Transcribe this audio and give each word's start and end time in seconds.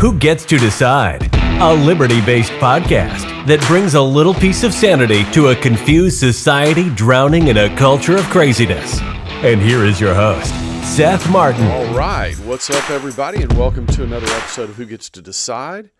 Who 0.00 0.18
Gets 0.18 0.46
to 0.46 0.56
Decide? 0.56 1.28
A 1.60 1.74
liberty 1.74 2.22
based 2.22 2.52
podcast 2.52 3.46
that 3.46 3.60
brings 3.66 3.92
a 3.92 4.00
little 4.00 4.32
piece 4.32 4.64
of 4.64 4.72
sanity 4.72 5.24
to 5.32 5.48
a 5.48 5.56
confused 5.56 6.18
society 6.18 6.88
drowning 6.94 7.48
in 7.48 7.58
a 7.58 7.76
culture 7.76 8.16
of 8.16 8.22
craziness. 8.30 8.98
And 9.44 9.60
here 9.60 9.84
is 9.84 10.00
your 10.00 10.14
host, 10.14 10.54
Seth 10.96 11.30
Martin. 11.30 11.66
All 11.66 11.94
right. 11.94 12.34
What's 12.46 12.70
up, 12.70 12.88
everybody, 12.88 13.42
and 13.42 13.52
welcome 13.58 13.86
to 13.88 14.02
another 14.02 14.26
episode 14.28 14.70
of 14.70 14.76
Who 14.76 14.86
Gets 14.86 15.10
to 15.10 15.20
Decide. 15.20 15.90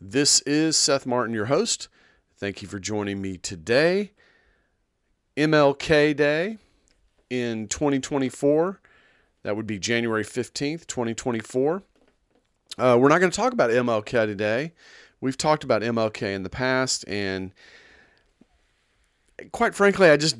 This 0.00 0.40
is 0.46 0.78
Seth 0.78 1.04
Martin, 1.04 1.34
your 1.34 1.46
host. 1.46 1.88
Thank 2.38 2.62
you 2.62 2.68
for 2.68 2.78
joining 2.78 3.20
me 3.20 3.36
today. 3.36 4.12
MLK 5.36 6.16
Day 6.16 6.56
in 7.28 7.68
2024. 7.68 8.80
That 9.42 9.54
would 9.54 9.66
be 9.66 9.78
January 9.78 10.24
15th, 10.24 10.86
2024. 10.86 11.82
Uh, 12.78 12.96
we're 12.96 13.08
not 13.08 13.18
going 13.18 13.30
to 13.30 13.36
talk 13.36 13.52
about 13.52 13.70
MLK 13.70 14.26
today. 14.26 14.72
We've 15.20 15.36
talked 15.36 15.64
about 15.64 15.82
MLK 15.82 16.32
in 16.32 16.44
the 16.44 16.50
past, 16.50 17.04
and 17.08 17.52
quite 19.50 19.74
frankly, 19.74 20.10
I 20.10 20.16
just 20.16 20.36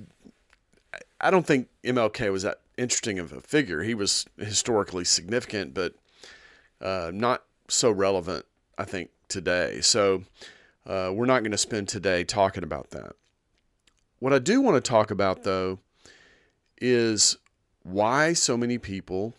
I 1.20 1.32
don't 1.32 1.44
think 1.44 1.68
MLK 1.82 2.30
was 2.30 2.44
that 2.44 2.60
interesting 2.76 3.18
of 3.18 3.32
a 3.32 3.40
figure. 3.40 3.82
He 3.82 3.92
was 3.92 4.24
historically 4.38 5.04
significant, 5.04 5.74
but 5.74 5.94
uh, 6.80 7.10
not 7.12 7.42
so 7.66 7.90
relevant, 7.90 8.46
I 8.78 8.84
think, 8.84 9.10
today. 9.26 9.80
So 9.80 10.22
uh, 10.86 11.10
we're 11.12 11.26
not 11.26 11.40
going 11.40 11.50
to 11.50 11.58
spend 11.58 11.88
today 11.88 12.22
talking 12.22 12.62
about 12.62 12.90
that. 12.90 13.16
What 14.20 14.32
I 14.32 14.38
do 14.38 14.60
want 14.60 14.76
to 14.76 14.88
talk 14.88 15.10
about, 15.10 15.42
though, 15.42 15.80
is 16.80 17.36
why 17.82 18.32
so 18.32 18.56
many 18.56 18.78
people 18.78 19.34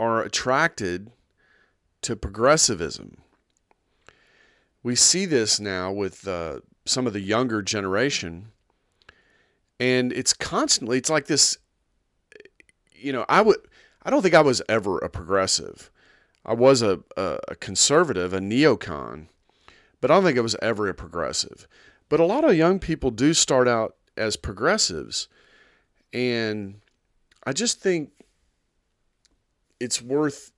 are 0.00 0.22
attracted 0.22 1.12
to 2.02 2.16
progressivism. 2.16 3.18
We 4.82 4.96
see 4.96 5.26
this 5.26 5.60
now 5.60 5.92
with 5.92 6.26
uh, 6.26 6.60
some 6.84 7.06
of 7.06 7.12
the 7.12 7.20
younger 7.20 7.62
generation, 7.62 8.48
and 9.78 10.12
it's 10.12 10.32
constantly, 10.32 10.98
it's 10.98 11.10
like 11.10 11.26
this, 11.26 11.58
you 12.94 13.12
know, 13.12 13.24
I 13.28 13.40
would, 13.42 13.58
I 14.02 14.10
don't 14.10 14.22
think 14.22 14.34
I 14.34 14.40
was 14.40 14.62
ever 14.68 14.98
a 14.98 15.08
progressive. 15.08 15.90
I 16.44 16.54
was 16.54 16.82
a, 16.82 17.00
a, 17.16 17.38
a 17.48 17.54
conservative, 17.56 18.32
a 18.32 18.40
neocon, 18.40 19.26
but 20.00 20.10
I 20.10 20.14
don't 20.14 20.24
think 20.24 20.38
I 20.38 20.42
was 20.42 20.56
ever 20.60 20.88
a 20.88 20.94
progressive. 20.94 21.68
But 22.08 22.20
a 22.20 22.24
lot 22.24 22.44
of 22.44 22.56
young 22.56 22.78
people 22.78 23.10
do 23.10 23.32
start 23.32 23.68
out 23.68 23.96
as 24.16 24.36
progressives, 24.36 25.28
and 26.12 26.80
I 27.44 27.52
just 27.52 27.80
think 27.80 28.10
it's 29.80 30.02
worth 30.02 30.51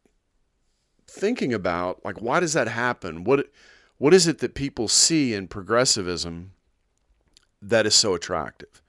thinking 1.14 1.54
about 1.54 2.04
like 2.04 2.20
why 2.20 2.40
does 2.40 2.52
that 2.52 2.68
happen? 2.68 3.24
What 3.24 3.50
what 3.98 4.12
is 4.12 4.26
it 4.26 4.38
that 4.38 4.54
people 4.54 4.88
see 4.88 5.34
in 5.34 5.48
progressivism 5.48 6.52
that 7.62 7.86
is 7.86 7.94
so 7.94 8.14
attractive? 8.14 8.82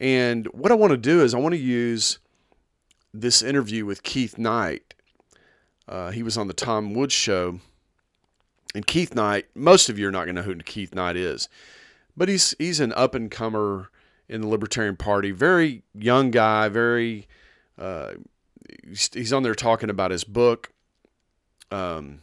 And 0.00 0.46
what 0.48 0.72
I 0.72 0.74
want 0.74 0.90
to 0.90 0.96
do 0.96 1.22
is 1.22 1.34
I 1.34 1.38
want 1.38 1.54
to 1.54 1.60
use 1.60 2.18
this 3.12 3.42
interview 3.42 3.86
with 3.86 4.02
Keith 4.02 4.38
Knight. 4.38 4.94
Uh, 5.88 6.10
he 6.10 6.22
was 6.22 6.36
on 6.36 6.48
the 6.48 6.54
Tom 6.54 6.94
Woods 6.94 7.14
show. 7.14 7.60
And 8.74 8.84
Keith 8.86 9.14
Knight, 9.14 9.46
most 9.54 9.88
of 9.88 9.98
you 9.98 10.08
are 10.08 10.10
not 10.10 10.24
going 10.24 10.34
to 10.34 10.42
know 10.42 10.46
who 10.46 10.56
Keith 10.56 10.94
Knight 10.94 11.16
is, 11.16 11.48
but 12.16 12.28
he's 12.28 12.56
he's 12.58 12.80
an 12.80 12.92
up 12.94 13.14
and 13.14 13.30
comer 13.30 13.88
in 14.28 14.40
the 14.40 14.48
Libertarian 14.48 14.96
Party, 14.96 15.30
very 15.30 15.82
young 15.94 16.32
guy, 16.32 16.68
very 16.68 17.28
uh, 17.78 18.14
he's 19.12 19.32
on 19.32 19.44
there 19.44 19.54
talking 19.54 19.90
about 19.90 20.10
his 20.10 20.24
book 20.24 20.73
um, 21.74 22.22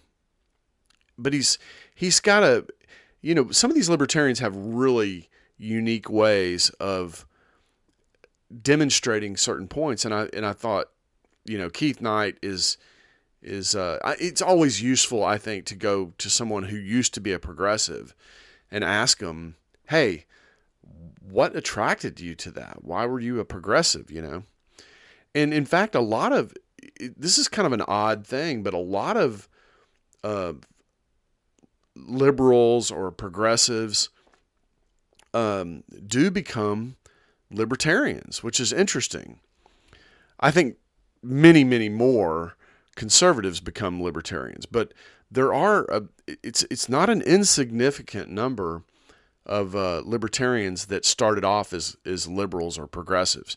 but 1.18 1.34
he's 1.34 1.60
he's 1.94 2.20
got 2.20 2.44
a 2.44 2.66
you 3.22 3.36
know 3.36 3.52
some 3.52 3.70
of 3.70 3.76
these 3.76 3.90
libertarians 3.90 4.40
have 4.40 4.56
really 4.56 5.30
unique 5.58 6.10
ways 6.10 6.70
of 6.80 7.26
demonstrating 8.62 9.38
certain 9.38 9.68
points, 9.68 10.06
and 10.06 10.14
I 10.14 10.30
and 10.34 10.46
I 10.46 10.54
thought 10.54 10.88
you 11.46 11.58
know 11.58 11.70
Keith 11.70 12.02
Knight 12.02 12.38
is 12.42 12.78
is 13.42 13.76
uh, 13.76 14.00
it's 14.20 14.42
always 14.42 14.82
useful 14.82 15.24
I 15.24 15.38
think 15.38 15.66
to 15.66 15.76
go 15.76 16.14
to 16.18 16.30
someone 16.30 16.64
who 16.64 16.78
used 16.78 17.14
to 17.16 17.22
be 17.22 17.34
a 17.34 17.40
progressive 17.40 18.16
and 18.70 18.84
ask 18.84 19.20
them, 19.20 19.56
hey, 19.90 20.26
what 21.20 21.56
attracted 21.56 22.20
you 22.20 22.36
to 22.36 22.52
that? 22.52 22.84
Why 22.84 23.06
were 23.06 23.20
you 23.20 23.40
a 23.40 23.46
progressive? 23.46 24.10
You 24.12 24.22
know, 24.22 24.44
and 25.36 25.54
in 25.54 25.66
fact, 25.66 25.94
a 25.94 26.00
lot 26.02 26.32
of 26.32 26.54
this 27.18 27.38
is 27.38 27.48
kind 27.48 27.66
of 27.66 27.74
an 27.74 27.82
odd 27.88 28.26
thing, 28.26 28.64
but 28.64 28.74
a 28.74 28.80
lot 28.80 29.18
of 29.18 29.48
uh, 30.24 30.54
liberals 31.96 32.92
or 32.92 33.12
progressives 33.12 34.10
um, 35.34 35.84
do 36.06 36.32
become 36.32 36.96
libertarians, 37.50 38.44
which 38.44 38.60
is 38.60 38.74
interesting. 38.74 39.40
I 40.40 40.52
think 40.52 40.78
many, 41.22 41.64
many 41.64 41.90
more 41.90 42.56
conservatives 42.96 43.60
become 43.60 44.02
libertarians, 44.02 44.66
but 44.66 44.94
there 45.30 45.54
are 45.54 45.86
a, 45.86 46.04
it's 46.44 46.64
it's 46.70 46.90
not 46.90 47.10
an 47.10 47.22
insignificant 47.22 48.30
number 48.30 48.84
of 49.46 49.76
uh, 49.76 50.02
libertarians 50.06 50.88
that 50.88 51.06
started 51.06 51.46
off 51.46 51.74
as 51.74 51.96
as 52.06 52.28
liberals 52.28 52.78
or 52.78 52.88
progressives. 52.88 53.56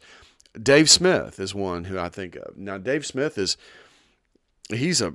Dave 0.61 0.89
Smith 0.89 1.41
is 1.41 1.55
one 1.55 1.85
who 1.85 1.99
I 1.99 2.09
think 2.09 2.37
of. 2.37 2.57
Now, 2.57 2.79
Dave 2.79 3.05
Smith 3.05 3.39
is 3.39 3.57
he's 4.69 5.01
a 5.01 5.15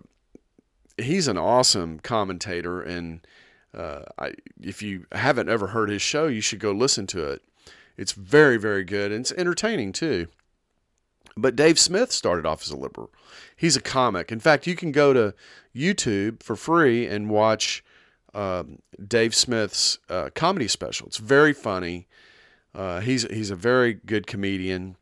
he's 0.97 1.27
an 1.27 1.38
awesome 1.38 2.00
commentator, 2.00 2.81
and 2.81 3.25
uh, 3.73 4.01
I, 4.17 4.33
if 4.61 4.81
you 4.81 5.05
haven't 5.11 5.50
ever 5.50 5.67
heard 5.67 5.89
his 5.89 6.01
show, 6.01 6.27
you 6.27 6.41
should 6.41 6.59
go 6.59 6.72
listen 6.72 7.07
to 7.07 7.23
it. 7.23 7.41
It's 7.97 8.11
very 8.13 8.57
very 8.57 8.83
good 8.83 9.11
and 9.11 9.22
it's 9.22 9.31
entertaining 9.33 9.91
too. 9.91 10.27
But 11.38 11.56
Dave 11.56 11.79
Smith 11.79 12.11
started 12.11 12.45
off 12.45 12.63
as 12.63 12.69
a 12.69 12.77
liberal. 12.77 13.11
He's 13.56 13.77
a 13.77 13.81
comic. 13.81 14.31
In 14.31 14.39
fact, 14.39 14.67
you 14.67 14.75
can 14.75 14.91
go 14.91 15.13
to 15.13 15.33
YouTube 15.75 16.44
for 16.44 16.56
free 16.56 17.07
and 17.07 17.29
watch 17.29 17.83
um, 18.33 18.79
Dave 19.06 19.33
Smith's 19.33 20.00
uh, 20.09 20.29
comedy 20.35 20.67
special. 20.67 21.07
It's 21.07 21.17
very 21.17 21.53
funny. 21.53 22.07
Uh, 22.75 23.00
he's 23.00 23.23
he's 23.23 23.50
a 23.50 23.56
very 23.56 23.94
good 23.94 24.27
comedian. 24.27 24.95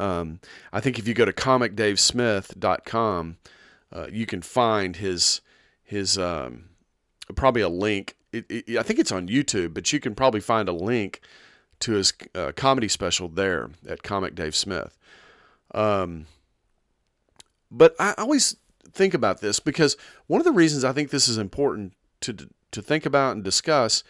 Um, 0.00 0.40
I 0.72 0.80
think 0.80 0.98
if 0.98 1.06
you 1.08 1.14
go 1.14 1.24
to 1.24 1.32
comicdavesmith.com, 1.32 3.36
uh, 3.92 4.06
you 4.10 4.26
can 4.26 4.42
find 4.42 4.96
his 4.96 5.40
his 5.82 6.18
um, 6.18 6.64
probably 7.34 7.62
a 7.62 7.68
link. 7.68 8.16
It, 8.32 8.46
it, 8.48 8.76
I 8.76 8.82
think 8.82 8.98
it's 8.98 9.12
on 9.12 9.28
YouTube, 9.28 9.74
but 9.74 9.92
you 9.92 10.00
can 10.00 10.14
probably 10.14 10.40
find 10.40 10.68
a 10.68 10.72
link 10.72 11.20
to 11.80 11.92
his 11.92 12.12
uh, 12.34 12.52
comedy 12.54 12.88
special 12.88 13.28
there 13.28 13.70
at 13.88 14.02
Comic 14.02 14.34
Dave 14.34 14.54
Smith. 14.54 14.96
Um, 15.74 16.26
but 17.70 17.94
I 17.98 18.14
always 18.18 18.56
think 18.90 19.14
about 19.14 19.40
this 19.40 19.60
because 19.60 19.96
one 20.26 20.40
of 20.40 20.44
the 20.44 20.52
reasons 20.52 20.84
I 20.84 20.92
think 20.92 21.10
this 21.10 21.28
is 21.28 21.38
important 21.38 21.94
to 22.22 22.48
to 22.70 22.82
think 22.82 23.06
about 23.06 23.34
and 23.34 23.42
discuss 23.42 24.02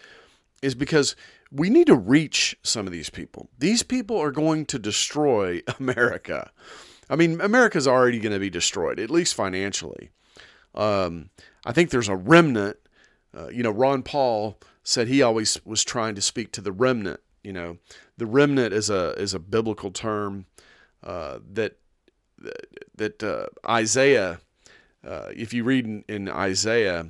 is 0.63 0.75
because 0.75 1.15
we 1.51 1.71
need 1.71 1.87
to 1.87 1.97
reach 1.97 2.57
some 2.63 2.87
of 2.87 2.93
these 2.93 3.11
people. 3.11 3.49
These 3.59 3.83
people 3.83 4.19
are 4.19 4.31
going 4.31 4.67
to 4.67 4.79
destroy 4.79 5.63
America. 5.79 6.51
I 7.11 7.17
mean, 7.17 7.41
America's 7.41 7.89
already 7.89 8.19
going 8.19 8.35
to 8.35 8.39
be 8.39 8.51
destroyed, 8.51 9.01
at 9.01 9.11
least 9.11 9.35
financially. 9.35 10.11
Um, 10.75 11.31
I 11.65 11.73
think 11.73 11.91
there's 11.91 12.09
a 12.09 12.17
remnant. 12.17 12.77
Uh, 13.37 13.49
you 13.49 13.63
know, 13.63 13.71
Ron 13.71 14.03
Paul 14.03 14.59
said 14.83 15.09
he 15.09 15.23
always 15.23 15.65
was 15.65 15.85
trying 15.85 16.15
to 16.15 16.23
speak 16.23 16.53
to 16.53 16.61
the 16.61 16.73
remnant. 16.73 17.21
You 17.43 17.53
know, 17.53 17.79
the 18.17 18.27
remnant 18.27 18.75
is 18.75 18.91
a 18.91 19.13
is 19.13 19.33
a 19.33 19.39
biblical 19.39 19.91
term 19.91 20.47
uh, 21.03 21.39
that 21.53 21.79
that 22.95 23.23
uh, 23.23 23.47
Isaiah. 23.69 24.41
Uh, 25.07 25.29
if 25.35 25.55
you 25.55 25.63
read 25.63 25.87
in, 25.87 26.05
in 26.09 26.29
Isaiah, 26.29 27.07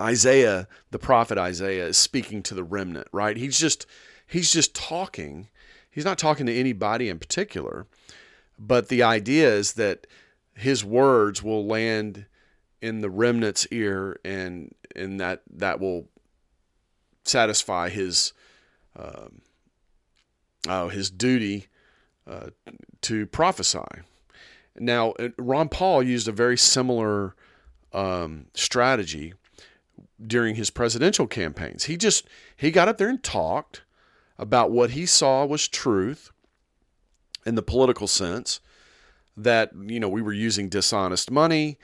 Isaiah, 0.00 0.66
the 0.90 0.98
prophet 0.98 1.38
Isaiah, 1.38 1.86
is 1.86 1.98
speaking 1.98 2.42
to 2.44 2.54
the 2.54 2.64
remnant, 2.64 3.08
right? 3.12 3.36
He's 3.36 3.58
just 3.58 3.86
he's 4.26 4.52
just 4.52 4.74
talking. 4.74 5.48
He's 5.90 6.04
not 6.04 6.18
talking 6.18 6.46
to 6.46 6.54
anybody 6.54 7.08
in 7.08 7.18
particular, 7.18 7.86
but 8.58 8.88
the 8.88 9.02
idea 9.02 9.52
is 9.52 9.74
that 9.74 10.06
his 10.54 10.84
words 10.84 11.42
will 11.42 11.66
land 11.66 12.26
in 12.80 13.00
the 13.00 13.10
remnant's 13.10 13.66
ear, 13.70 14.18
and 14.24 14.74
and 14.96 15.20
that 15.20 15.42
that 15.52 15.80
will 15.80 16.08
satisfy 17.24 17.90
his 17.90 18.32
um, 18.96 19.42
oh 20.68 20.88
his 20.88 21.10
duty 21.10 21.66
uh, 22.26 22.48
to 23.02 23.26
prophesy. 23.26 24.02
Now, 24.78 25.14
Ron 25.36 25.68
Paul 25.68 26.02
used 26.02 26.28
a 26.28 26.32
very 26.32 26.56
similar 26.56 27.34
um, 27.92 28.46
strategy 28.54 29.34
during 30.26 30.54
his 30.54 30.70
presidential 30.70 31.26
campaigns. 31.26 31.84
He 31.84 31.96
just 31.96 32.26
he 32.56 32.70
got 32.70 32.88
up 32.88 32.98
there 32.98 33.08
and 33.08 33.22
talked 33.22 33.82
about 34.38 34.70
what 34.70 34.90
he 34.90 35.06
saw 35.06 35.44
was 35.44 35.68
truth 35.68 36.30
in 37.46 37.54
the 37.54 37.62
political 37.62 38.06
sense 38.06 38.60
that 39.36 39.70
you 39.86 40.00
know 40.00 40.08
we 40.08 40.22
were 40.22 40.32
using 40.32 40.68
dishonest 40.68 41.30
money 41.30 41.78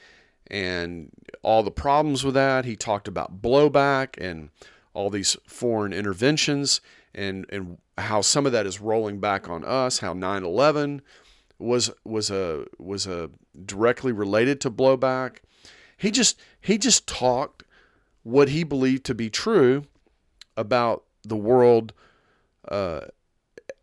and 0.49 1.11
all 1.43 1.63
the 1.63 1.71
problems 1.71 2.25
with 2.25 2.35
that. 2.35 2.65
He 2.65 2.77
talked 2.77 3.09
about 3.09 3.43
blowback 3.43 4.17
and 4.19 4.51
all 4.95 5.11
these 5.11 5.37
foreign 5.47 5.93
interventions 5.93 6.81
and, 7.15 7.47
and 7.51 7.79
how 7.99 8.21
some 8.21 8.47
of 8.47 8.53
that 8.53 8.67
is 8.67 8.81
rolling 8.81 9.21
back 9.21 9.49
on 9.49 9.65
us, 9.65 9.99
how 9.99 10.13
9 10.13 10.45
11 10.45 11.03
was 11.59 11.91
was 12.05 12.31
a 12.31 12.67
was 12.79 13.07
a 13.07 13.31
directly 13.65 14.13
related 14.13 14.61
to 14.61 14.71
blowback. 14.71 15.39
He 15.97 16.11
just 16.11 16.39
he 16.61 16.77
just 16.77 17.07
talked 17.07 17.56
what 18.27 18.49
he 18.49 18.65
believed 18.65 19.05
to 19.05 19.15
be 19.15 19.31
true 19.31 19.85
about 20.57 21.05
the 21.23 21.37
world 21.37 21.93
uh, 22.67 23.03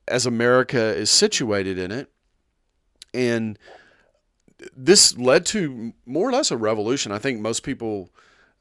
as 0.05 0.25
America 0.25 0.77
is 0.77 1.09
situated 1.09 1.77
in 1.77 1.91
it, 1.91 2.11
and 3.13 3.57
this 4.75 5.17
led 5.17 5.45
to 5.45 5.93
more 6.05 6.27
or 6.27 6.33
less 6.33 6.51
a 6.51 6.57
revolution. 6.57 7.13
I 7.13 7.19
think 7.19 7.39
most 7.39 7.63
people 7.63 8.09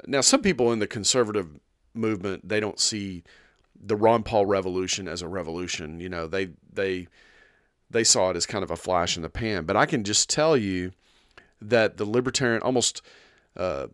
now 0.07 0.21
some 0.21 0.41
people 0.41 0.71
in 0.71 0.79
the 0.79 0.87
conservative 0.87 1.49
movement 1.95 2.49
they 2.49 2.61
don't 2.61 2.79
see 2.79 3.25
the 3.75 3.97
Ron 3.97 4.23
Paul 4.23 4.47
revolution 4.47 5.09
as 5.09 5.21
a 5.21 5.27
revolution. 5.27 5.99
You 5.99 6.09
know, 6.09 6.29
they 6.29 6.51
they 6.73 7.09
they 7.91 8.05
saw 8.05 8.31
it 8.31 8.37
as 8.37 8.47
kind 8.47 8.63
of 8.63 8.71
a 8.71 8.77
flash 8.77 9.17
in 9.17 9.25
the 9.25 9.29
pan. 9.29 9.65
But 9.65 9.77
I 9.77 9.87
can 9.87 10.05
just 10.05 10.31
tell 10.31 10.57
you 10.57 10.93
that 11.61 11.97
the 11.97 12.05
libertarian 12.05 12.63
almost 12.63 13.03
uh, 13.57 13.89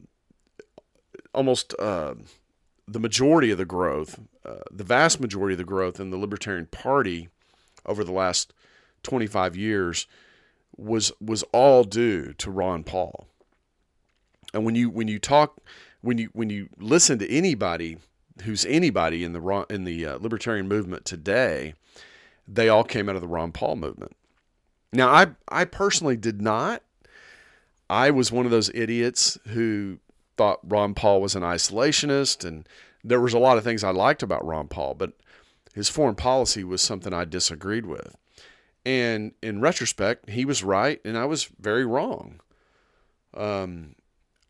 almost 1.38 1.72
uh, 1.78 2.14
the 2.88 2.98
majority 2.98 3.52
of 3.52 3.58
the 3.58 3.64
growth, 3.64 4.18
uh, 4.44 4.56
the 4.72 4.82
vast 4.82 5.20
majority 5.20 5.54
of 5.54 5.58
the 5.58 5.64
growth 5.64 6.00
in 6.00 6.10
the 6.10 6.16
Libertarian 6.16 6.66
Party 6.66 7.28
over 7.86 8.02
the 8.02 8.12
last 8.12 8.52
25 9.04 9.54
years 9.54 10.08
was 10.76 11.12
was 11.20 11.44
all 11.52 11.84
due 11.84 12.32
to 12.34 12.50
Ron 12.50 12.82
Paul. 12.82 13.28
And 14.52 14.64
when 14.64 14.74
you 14.74 14.90
when 14.90 15.06
you 15.06 15.20
talk 15.20 15.58
when 16.00 16.18
you 16.18 16.30
when 16.32 16.50
you 16.50 16.70
listen 16.76 17.20
to 17.20 17.30
anybody 17.30 17.98
who's 18.42 18.66
anybody 18.66 19.22
in 19.22 19.32
the 19.32 19.66
in 19.70 19.84
the 19.84 20.06
uh, 20.06 20.18
libertarian 20.18 20.66
movement 20.66 21.04
today, 21.04 21.74
they 22.48 22.68
all 22.68 22.84
came 22.84 23.08
out 23.08 23.14
of 23.14 23.22
the 23.22 23.28
Ron 23.28 23.52
Paul 23.52 23.76
movement. 23.76 24.16
Now, 24.92 25.08
I 25.08 25.28
I 25.48 25.64
personally 25.66 26.16
did 26.16 26.42
not. 26.42 26.82
I 27.88 28.10
was 28.10 28.32
one 28.32 28.44
of 28.44 28.50
those 28.50 28.70
idiots 28.74 29.38
who 29.48 30.00
thought 30.38 30.60
Ron 30.62 30.94
Paul 30.94 31.20
was 31.20 31.34
an 31.34 31.42
isolationist, 31.42 32.46
and 32.46 32.66
there 33.04 33.20
was 33.20 33.34
a 33.34 33.38
lot 33.38 33.58
of 33.58 33.64
things 33.64 33.84
I 33.84 33.90
liked 33.90 34.22
about 34.22 34.46
Ron 34.46 34.68
Paul, 34.68 34.94
but 34.94 35.12
his 35.74 35.88
foreign 35.90 36.14
policy 36.14 36.64
was 36.64 36.80
something 36.80 37.12
I 37.12 37.24
disagreed 37.24 37.84
with. 37.84 38.16
And 38.86 39.32
in 39.42 39.60
retrospect, 39.60 40.30
he 40.30 40.44
was 40.44 40.64
right, 40.64 41.00
and 41.04 41.18
I 41.18 41.26
was 41.26 41.50
very 41.60 41.84
wrong. 41.84 42.40
Um, 43.34 43.96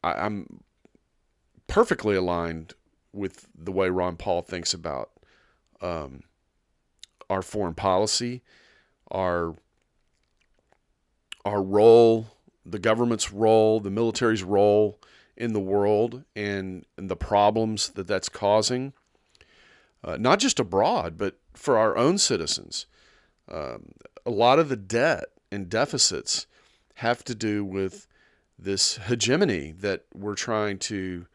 I, 0.04 0.26
am 0.26 0.60
perfectly 1.66 2.14
aligned 2.14 2.74
with 3.12 3.48
the 3.56 3.72
way 3.72 3.88
Ron 3.88 4.16
Paul 4.16 4.42
thinks 4.42 4.72
about 4.72 5.10
um, 5.80 6.22
our 7.28 7.42
foreign 7.42 7.74
policy, 7.74 8.42
our 9.10 9.56
our 11.44 11.62
role, 11.62 12.26
the 12.66 12.78
government's 12.78 13.32
role, 13.32 13.80
the 13.80 13.90
military's 13.90 14.42
role 14.42 15.00
in 15.38 15.52
the 15.54 15.60
world, 15.60 16.24
and, 16.36 16.84
and 16.98 17.08
the 17.08 17.16
problems 17.16 17.90
that 17.90 18.08
that's 18.08 18.28
causing, 18.28 18.92
uh, 20.04 20.16
not 20.18 20.40
just 20.40 20.58
abroad, 20.58 21.16
but 21.16 21.38
for 21.54 21.78
our 21.78 21.96
own 21.96 22.18
citizens. 22.18 22.86
Um, 23.50 23.92
a 24.26 24.30
lot 24.30 24.58
of 24.58 24.68
the 24.68 24.76
debt 24.76 25.26
and 25.50 25.70
deficits 25.70 26.46
have 26.94 27.24
to 27.24 27.34
do 27.34 27.64
with 27.64 28.06
this 28.58 28.96
hegemony 28.96 29.72
that 29.72 30.04
we're 30.12 30.34
trying 30.34 30.78
to 30.78 31.26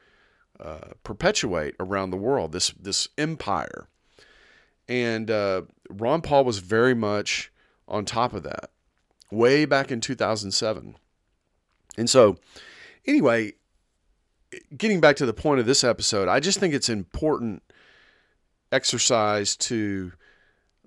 uh, 0.59 0.89
perpetuate 1.03 1.75
around 1.79 2.11
the 2.11 2.17
world, 2.17 2.51
this 2.51 2.69
this 2.71 3.07
empire. 3.17 3.87
And 4.87 5.31
uh, 5.31 5.63
Ron 5.89 6.21
Paul 6.21 6.43
was 6.43 6.59
very 6.59 6.93
much 6.93 7.51
on 7.87 8.05
top 8.05 8.33
of 8.33 8.43
that, 8.43 8.69
way 9.31 9.65
back 9.65 9.91
in 9.91 10.01
2007. 10.01 10.95
And 11.97 12.09
so, 12.09 12.37
anyway, 13.05 13.53
getting 14.77 14.99
back 14.99 15.15
to 15.17 15.25
the 15.25 15.33
point 15.33 15.59
of 15.59 15.65
this 15.65 15.83
episode, 15.83 16.27
I 16.27 16.39
just 16.39 16.59
think 16.59 16.73
it's 16.73 16.89
important 16.89 17.63
exercise 18.71 19.55
to 19.55 20.13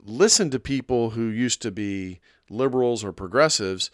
listen 0.04 0.50
to 0.50 0.58
people 0.58 1.10
who 1.10 1.28
used 1.28 1.62
to 1.62 1.70
be 1.70 2.20
liberals 2.50 3.04
or 3.04 3.12
progressives 3.12 3.90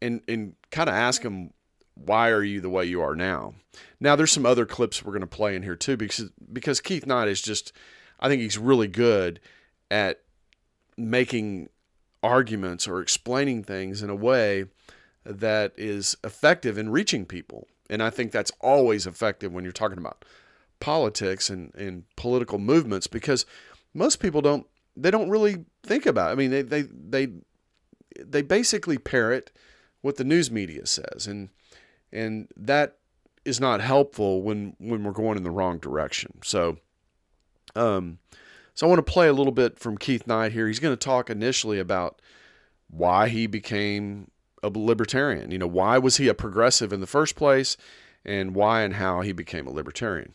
and, 0.00 0.20
and 0.28 0.54
kind 0.70 0.88
of 0.88 0.94
ask 0.94 1.22
them 1.22 1.52
why 1.94 2.30
are 2.30 2.44
you 2.44 2.60
the 2.60 2.70
way 2.70 2.84
you 2.84 3.02
are 3.02 3.16
now? 3.16 3.54
Now 3.98 4.14
there's 4.14 4.32
some 4.32 4.46
other 4.46 4.66
clips 4.66 5.04
we're 5.04 5.12
going 5.12 5.20
to 5.20 5.26
play 5.26 5.56
in 5.56 5.62
here 5.62 5.76
too 5.76 5.96
because 5.96 6.30
because 6.52 6.80
Keith 6.80 7.06
Knight 7.06 7.28
is 7.28 7.42
just 7.42 7.72
I 8.20 8.28
think 8.28 8.40
he's 8.40 8.58
really 8.58 8.88
good 8.88 9.40
at 9.90 10.20
making 10.96 11.68
arguments 12.22 12.86
or 12.86 13.00
explaining 13.00 13.64
things 13.64 14.02
in 14.02 14.10
a 14.10 14.14
way 14.14 14.66
that 15.24 15.72
is 15.76 16.16
effective 16.24 16.78
in 16.78 16.90
reaching 16.90 17.24
people. 17.24 17.66
And 17.90 18.02
I 18.02 18.10
think 18.10 18.32
that's 18.32 18.52
always 18.60 19.06
effective 19.06 19.52
when 19.52 19.64
you're 19.64 19.72
talking 19.72 19.98
about 19.98 20.24
politics 20.80 21.50
and, 21.50 21.74
and 21.74 22.04
political 22.16 22.58
movements 22.58 23.06
because 23.06 23.46
most 23.94 24.20
people 24.20 24.40
don't 24.40 24.66
they 24.96 25.10
don't 25.10 25.30
really 25.30 25.64
think 25.82 26.06
about 26.06 26.30
it. 26.30 26.32
I 26.32 26.34
mean 26.36 26.50
they 26.50 26.62
they 26.62 26.82
they 26.82 27.28
they 28.18 28.42
basically 28.42 28.98
parrot 28.98 29.50
what 30.00 30.16
the 30.16 30.24
news 30.24 30.50
media 30.50 30.86
says 30.86 31.26
and 31.26 31.48
and 32.12 32.48
that 32.56 32.98
is 33.44 33.60
not 33.60 33.80
helpful 33.80 34.42
when 34.42 34.76
when 34.78 35.02
we're 35.02 35.12
going 35.12 35.36
in 35.36 35.42
the 35.42 35.50
wrong 35.50 35.78
direction. 35.78 36.38
So, 36.44 36.78
um, 37.74 38.18
so 38.74 38.86
I 38.86 38.88
want 38.88 39.04
to 39.04 39.12
play 39.12 39.28
a 39.28 39.32
little 39.32 39.52
bit 39.52 39.78
from 39.78 39.98
Keith 39.98 40.26
Knight 40.26 40.52
here. 40.52 40.66
He's 40.66 40.80
going 40.80 40.96
to 40.96 41.04
talk 41.04 41.30
initially 41.30 41.78
about 41.78 42.20
why 42.90 43.28
he 43.28 43.46
became 43.46 44.30
a 44.62 44.68
libertarian. 44.68 45.50
You 45.50 45.58
know, 45.58 45.66
why 45.66 45.98
was 45.98 46.16
he 46.16 46.28
a 46.28 46.34
progressive 46.34 46.92
in 46.92 47.00
the 47.00 47.06
first 47.06 47.36
place, 47.36 47.76
and 48.24 48.54
why 48.54 48.82
and 48.82 48.94
how 48.94 49.20
he 49.22 49.32
became 49.32 49.66
a 49.66 49.70
libertarian. 49.70 50.34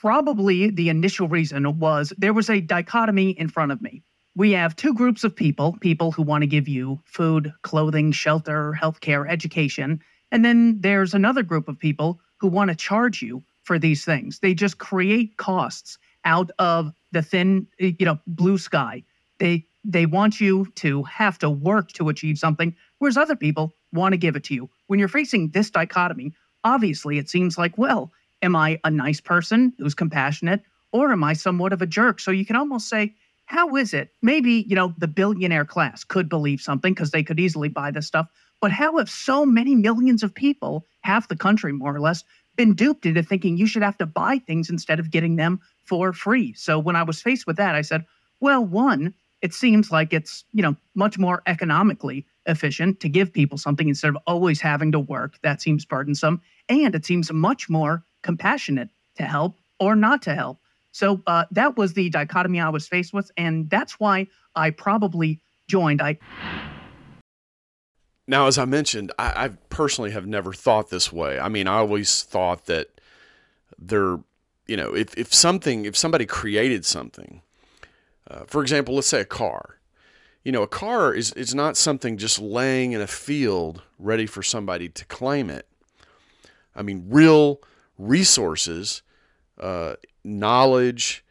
Probably 0.00 0.70
the 0.70 0.88
initial 0.88 1.28
reason 1.28 1.78
was 1.78 2.12
there 2.18 2.32
was 2.32 2.50
a 2.50 2.60
dichotomy 2.60 3.30
in 3.30 3.48
front 3.48 3.70
of 3.70 3.80
me. 3.80 4.02
We 4.34 4.52
have 4.52 4.74
two 4.74 4.94
groups 4.94 5.24
of 5.24 5.36
people 5.36 5.76
people 5.80 6.10
who 6.10 6.22
want 6.22 6.42
to 6.42 6.46
give 6.46 6.66
you 6.66 7.00
food, 7.04 7.52
clothing, 7.62 8.12
shelter, 8.12 8.76
healthcare, 8.80 9.28
education. 9.28 10.00
And 10.32 10.44
then 10.44 10.80
there's 10.80 11.14
another 11.14 11.42
group 11.42 11.68
of 11.68 11.78
people 11.78 12.18
who 12.38 12.48
want 12.48 12.70
to 12.70 12.76
charge 12.76 13.22
you 13.22 13.42
for 13.62 13.78
these 13.78 14.04
things. 14.04 14.40
They 14.40 14.54
just 14.54 14.78
create 14.78 15.36
costs 15.36 15.98
out 16.24 16.50
of 16.58 16.92
the 17.12 17.22
thin, 17.22 17.66
you 17.78 18.06
know, 18.06 18.18
blue 18.26 18.58
sky. 18.58 19.04
They 19.38 19.66
they 19.84 20.06
want 20.06 20.40
you 20.40 20.66
to 20.76 21.02
have 21.04 21.38
to 21.38 21.50
work 21.50 21.92
to 21.92 22.08
achieve 22.08 22.38
something, 22.38 22.74
whereas 22.98 23.16
other 23.16 23.36
people 23.36 23.74
want 23.92 24.12
to 24.12 24.16
give 24.18 24.36
it 24.36 24.44
to 24.44 24.54
you. 24.54 24.70
When 24.86 24.98
you're 24.98 25.08
facing 25.08 25.50
this 25.50 25.70
dichotomy, 25.70 26.32
obviously 26.64 27.18
it 27.18 27.28
seems 27.28 27.58
like, 27.58 27.76
well, 27.76 28.12
am 28.42 28.56
I 28.56 28.80
a 28.84 28.90
nice 28.90 29.20
person 29.20 29.72
who's 29.78 29.94
compassionate, 29.94 30.62
or 30.92 31.12
am 31.12 31.24
I 31.24 31.32
somewhat 31.32 31.72
of 31.72 31.82
a 31.82 31.86
jerk? 31.86 32.20
So 32.20 32.30
you 32.30 32.44
can 32.44 32.56
almost 32.56 32.88
say, 32.88 33.14
how 33.46 33.76
is 33.76 33.92
it? 33.92 34.10
Maybe, 34.22 34.64
you 34.68 34.76
know, 34.76 34.94
the 34.98 35.08
billionaire 35.08 35.64
class 35.64 36.04
could 36.04 36.28
believe 36.28 36.60
something 36.60 36.94
because 36.94 37.10
they 37.10 37.22
could 37.22 37.40
easily 37.40 37.68
buy 37.68 37.90
this 37.90 38.06
stuff. 38.06 38.28
But 38.60 38.70
how 38.70 38.98
have 38.98 39.10
so 39.10 39.44
many 39.44 39.74
millions 39.74 40.22
of 40.22 40.34
people, 40.34 40.86
half 41.00 41.28
the 41.28 41.36
country 41.36 41.72
more 41.72 41.94
or 41.94 42.00
less, 42.00 42.22
been 42.56 42.74
duped 42.74 43.06
into 43.06 43.22
thinking 43.22 43.56
you 43.56 43.66
should 43.66 43.82
have 43.82 43.98
to 43.98 44.06
buy 44.06 44.38
things 44.38 44.70
instead 44.70 45.00
of 45.00 45.10
getting 45.10 45.36
them 45.36 45.60
for 45.84 46.12
free? 46.12 46.52
So 46.54 46.78
when 46.78 46.94
I 46.94 47.02
was 47.02 47.20
faced 47.20 47.46
with 47.46 47.56
that, 47.56 47.74
I 47.74 47.82
said, 47.82 48.06
well, 48.40 48.64
one, 48.64 49.14
it 49.42 49.52
seems 49.52 49.90
like 49.90 50.12
it's, 50.12 50.44
you 50.52 50.62
know, 50.62 50.76
much 50.94 51.18
more 51.18 51.42
economically 51.46 52.26
efficient 52.46 53.00
to 53.00 53.08
give 53.08 53.32
people 53.32 53.58
something 53.58 53.88
instead 53.88 54.08
of 54.08 54.16
always 54.26 54.60
having 54.60 54.92
to 54.92 55.00
work. 55.00 55.38
That 55.42 55.60
seems 55.60 55.84
burdensome. 55.84 56.40
And 56.68 56.94
it 56.94 57.04
seems 57.04 57.30
much 57.32 57.68
more 57.68 58.04
compassionate 58.22 58.88
to 59.16 59.24
help 59.24 59.58
or 59.78 59.96
not 59.96 60.22
to 60.22 60.34
help. 60.34 60.58
So 60.92 61.22
uh, 61.26 61.44
that 61.50 61.76
was 61.76 61.94
the 61.94 62.10
dichotomy 62.10 62.60
I 62.60 62.68
was 62.68 62.86
faced 62.86 63.12
with, 63.14 63.30
and 63.36 63.68
that's 63.70 63.98
why 63.98 64.28
I 64.54 64.70
probably 64.70 65.40
joined. 65.66 66.02
I 66.02 66.18
now, 68.26 68.46
as 68.46 68.58
I 68.58 68.66
mentioned, 68.66 69.10
I, 69.18 69.44
I 69.44 69.48
personally 69.68 70.10
have 70.12 70.26
never 70.26 70.52
thought 70.52 70.90
this 70.90 71.12
way. 71.12 71.40
I 71.40 71.48
mean, 71.48 71.66
I 71.66 71.78
always 71.78 72.22
thought 72.22 72.66
that 72.66 72.88
there, 73.78 74.20
you 74.66 74.76
know, 74.76 74.94
if 74.94 75.16
if 75.16 75.32
something, 75.32 75.86
if 75.86 75.96
somebody 75.96 76.26
created 76.26 76.84
something, 76.84 77.40
uh, 78.32 78.44
for 78.46 78.62
example, 78.62 78.94
let's 78.94 79.08
say 79.08 79.20
a 79.20 79.26
car. 79.26 79.78
You 80.44 80.52
know, 80.52 80.62
a 80.62 80.68
car 80.68 81.12
is 81.12 81.32
is 81.32 81.54
not 81.54 81.76
something 81.76 82.16
just 82.16 82.40
laying 82.40 82.92
in 82.92 83.00
a 83.00 83.06
field 83.06 83.82
ready 83.98 84.26
for 84.26 84.42
somebody 84.42 84.88
to 84.88 85.04
claim 85.04 85.50
it. 85.50 85.68
I 86.74 86.82
mean, 86.82 87.04
real 87.08 87.60
resources 87.98 89.02
uh, 89.60 89.94
knowledge 90.24 91.24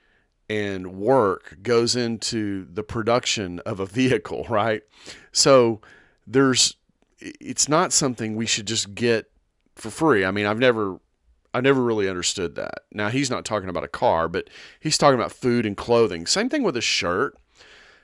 and 0.49 0.93
work 0.93 1.57
goes 1.61 1.95
into 1.95 2.67
the 2.71 2.83
production 2.83 3.59
of 3.59 3.79
a 3.79 3.85
vehicle, 3.99 4.45
right? 4.49 4.83
So 5.31 5.81
there's 6.27 6.77
it's 7.19 7.67
not 7.67 7.91
something 7.91 8.35
we 8.35 8.45
should 8.45 8.65
just 8.65 8.95
get 8.95 9.29
for 9.75 9.89
free. 9.89 10.23
I 10.23 10.31
mean, 10.31 10.45
I've 10.45 10.59
never 10.59 10.99
I 11.53 11.61
never 11.61 11.81
really 11.81 12.09
understood 12.09 12.55
that. 12.55 12.85
Now 12.91 13.09
he's 13.09 13.29
not 13.29 13.45
talking 13.45 13.69
about 13.69 13.83
a 13.83 13.89
car, 13.89 14.27
but 14.27 14.49
he's 14.79 14.97
talking 14.97 15.19
about 15.19 15.31
food 15.31 15.65
and 15.65 15.75
clothing. 15.75 16.25
Same 16.25 16.49
thing 16.49 16.63
with 16.63 16.77
a 16.77 16.81
shirt. 16.81 17.37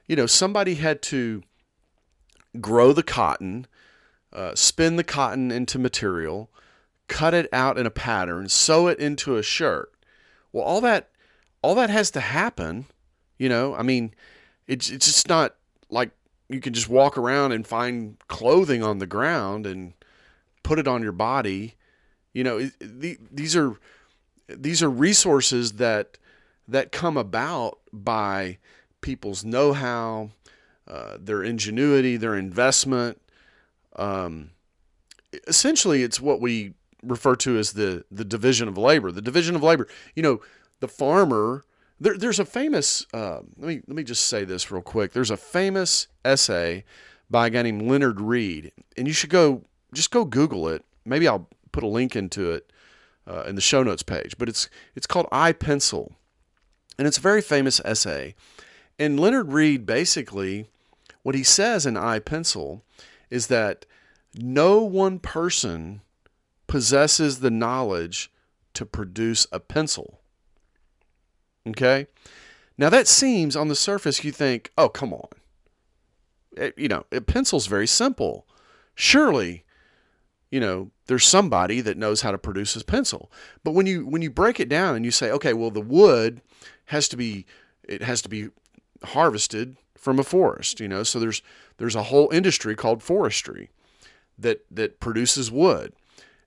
You 0.05 0.15
know, 0.15 0.25
somebody 0.25 0.75
had 0.75 1.01
to 1.03 1.43
grow 2.59 2.93
the 2.93 3.03
cotton, 3.03 3.67
uh, 4.33 4.55
spin 4.55 4.95
the 4.95 5.03
cotton 5.03 5.51
into 5.51 5.79
material, 5.79 6.49
cut 7.07 7.33
it 7.33 7.47
out 7.53 7.77
in 7.77 7.85
a 7.85 7.91
pattern, 7.91 8.49
sew 8.49 8.87
it 8.87 8.99
into 8.99 9.37
a 9.37 9.43
shirt. 9.43 9.91
Well, 10.51 10.63
all 10.63 10.81
that 10.81 11.09
all 11.61 11.75
that 11.75 11.89
has 11.89 12.11
to 12.11 12.19
happen. 12.19 12.85
You 13.37 13.49
know, 13.49 13.75
I 13.75 13.83
mean, 13.83 14.13
it's 14.67 14.89
it's 14.89 15.05
just 15.05 15.29
not 15.29 15.55
like 15.89 16.11
you 16.49 16.59
can 16.59 16.73
just 16.73 16.89
walk 16.89 17.17
around 17.17 17.51
and 17.51 17.65
find 17.65 18.17
clothing 18.27 18.83
on 18.83 18.99
the 18.99 19.07
ground 19.07 19.65
and 19.65 19.93
put 20.63 20.79
it 20.79 20.87
on 20.87 21.03
your 21.03 21.11
body. 21.11 21.75
You 22.37 22.43
know, 22.43 22.69
the, 22.79 23.17
these 23.31 23.55
are 23.55 23.79
these 24.47 24.83
are 24.83 24.91
resources 24.91 25.73
that 25.73 26.19
that 26.67 26.91
come 26.91 27.17
about 27.17 27.79
by 27.91 28.59
people's 29.01 29.43
know-how, 29.43 30.29
uh, 30.87 31.17
their 31.19 31.41
ingenuity, 31.41 32.15
their 32.15 32.35
investment. 32.35 33.19
Um, 33.95 34.51
essentially, 35.47 36.03
it's 36.03 36.21
what 36.21 36.39
we 36.39 36.75
refer 37.01 37.35
to 37.37 37.57
as 37.57 37.73
the 37.73 38.05
the 38.11 38.23
division 38.23 38.67
of 38.67 38.77
labor. 38.77 39.11
The 39.11 39.23
division 39.23 39.55
of 39.55 39.63
labor. 39.63 39.87
You 40.15 40.21
know, 40.21 40.41
the 40.79 40.87
farmer. 40.87 41.63
There, 41.99 42.15
there's 42.19 42.37
a 42.37 42.45
famous. 42.45 43.07
Uh, 43.11 43.39
let 43.57 43.67
me 43.67 43.81
let 43.87 43.95
me 43.95 44.03
just 44.03 44.27
say 44.27 44.43
this 44.45 44.69
real 44.69 44.83
quick. 44.83 45.11
There's 45.11 45.31
a 45.31 45.37
famous 45.37 46.07
essay 46.23 46.83
by 47.31 47.47
a 47.47 47.49
guy 47.49 47.63
named 47.63 47.81
Leonard 47.81 48.21
Read, 48.21 48.73
and 48.95 49.07
you 49.07 49.13
should 49.13 49.31
go 49.31 49.63
just 49.91 50.11
go 50.11 50.23
Google 50.23 50.67
it. 50.67 50.85
Maybe 51.03 51.27
I'll 51.27 51.47
put 51.77 51.83
a 51.83 51.87
link 51.87 52.15
into 52.15 52.51
it 52.51 52.71
uh, 53.27 53.43
in 53.43 53.53
the 53.53 53.61
show 53.61 53.83
notes 53.83 54.01
page. 54.01 54.35
But 54.39 54.49
it's 54.49 54.67
it's 54.95 55.05
called 55.05 55.27
I 55.31 55.51
Pencil, 55.51 56.15
and 56.97 57.07
it's 57.07 57.19
a 57.19 57.21
very 57.21 57.41
famous 57.41 57.79
essay. 57.85 58.33
And 58.97 59.19
Leonard 59.19 59.53
Read 59.53 59.85
basically, 59.85 60.65
what 61.21 61.35
he 61.35 61.43
says 61.43 61.85
in 61.85 61.95
I 61.95 62.17
Pencil, 62.17 62.83
is 63.29 63.45
that 63.47 63.85
no 64.33 64.81
one 64.81 65.19
person 65.19 66.01
possesses 66.65 67.41
the 67.41 67.51
knowledge 67.51 68.31
to 68.73 68.83
produce 68.83 69.45
a 69.51 69.59
pencil. 69.59 70.19
Okay? 71.67 72.07
Now 72.75 72.89
that 72.89 73.07
seems 73.07 73.55
on 73.55 73.67
the 73.67 73.75
surface 73.75 74.23
you 74.23 74.31
think, 74.31 74.71
"Oh, 74.79 74.89
come 74.89 75.13
on." 75.13 75.27
It, 76.53 76.73
you 76.75 76.87
know, 76.87 77.05
a 77.11 77.21
pencil's 77.21 77.67
very 77.67 77.85
simple. 77.85 78.47
Surely, 78.95 79.63
you 80.49 80.59
know, 80.59 80.91
there's 81.07 81.25
somebody 81.25 81.81
that 81.81 81.97
knows 81.97 82.21
how 82.21 82.31
to 82.31 82.37
produce 82.37 82.75
a 82.75 82.83
pencil. 82.83 83.31
But 83.63 83.71
when 83.71 83.85
you 83.85 84.05
when 84.05 84.21
you 84.21 84.29
break 84.29 84.59
it 84.59 84.69
down 84.69 84.95
and 84.95 85.05
you 85.05 85.11
say, 85.11 85.31
"Okay, 85.31 85.53
well 85.53 85.71
the 85.71 85.81
wood 85.81 86.41
has 86.85 87.07
to 87.09 87.17
be 87.17 87.45
it 87.83 88.01
has 88.01 88.21
to 88.21 88.29
be 88.29 88.49
harvested 89.03 89.77
from 89.97 90.19
a 90.19 90.23
forest, 90.23 90.79
you 90.79 90.87
know. 90.87 91.03
So 91.03 91.19
there's 91.19 91.41
there's 91.77 91.95
a 91.95 92.03
whole 92.03 92.29
industry 92.31 92.75
called 92.75 93.03
forestry 93.03 93.69
that 94.37 94.65
that 94.71 94.99
produces 94.99 95.51
wood. 95.51 95.93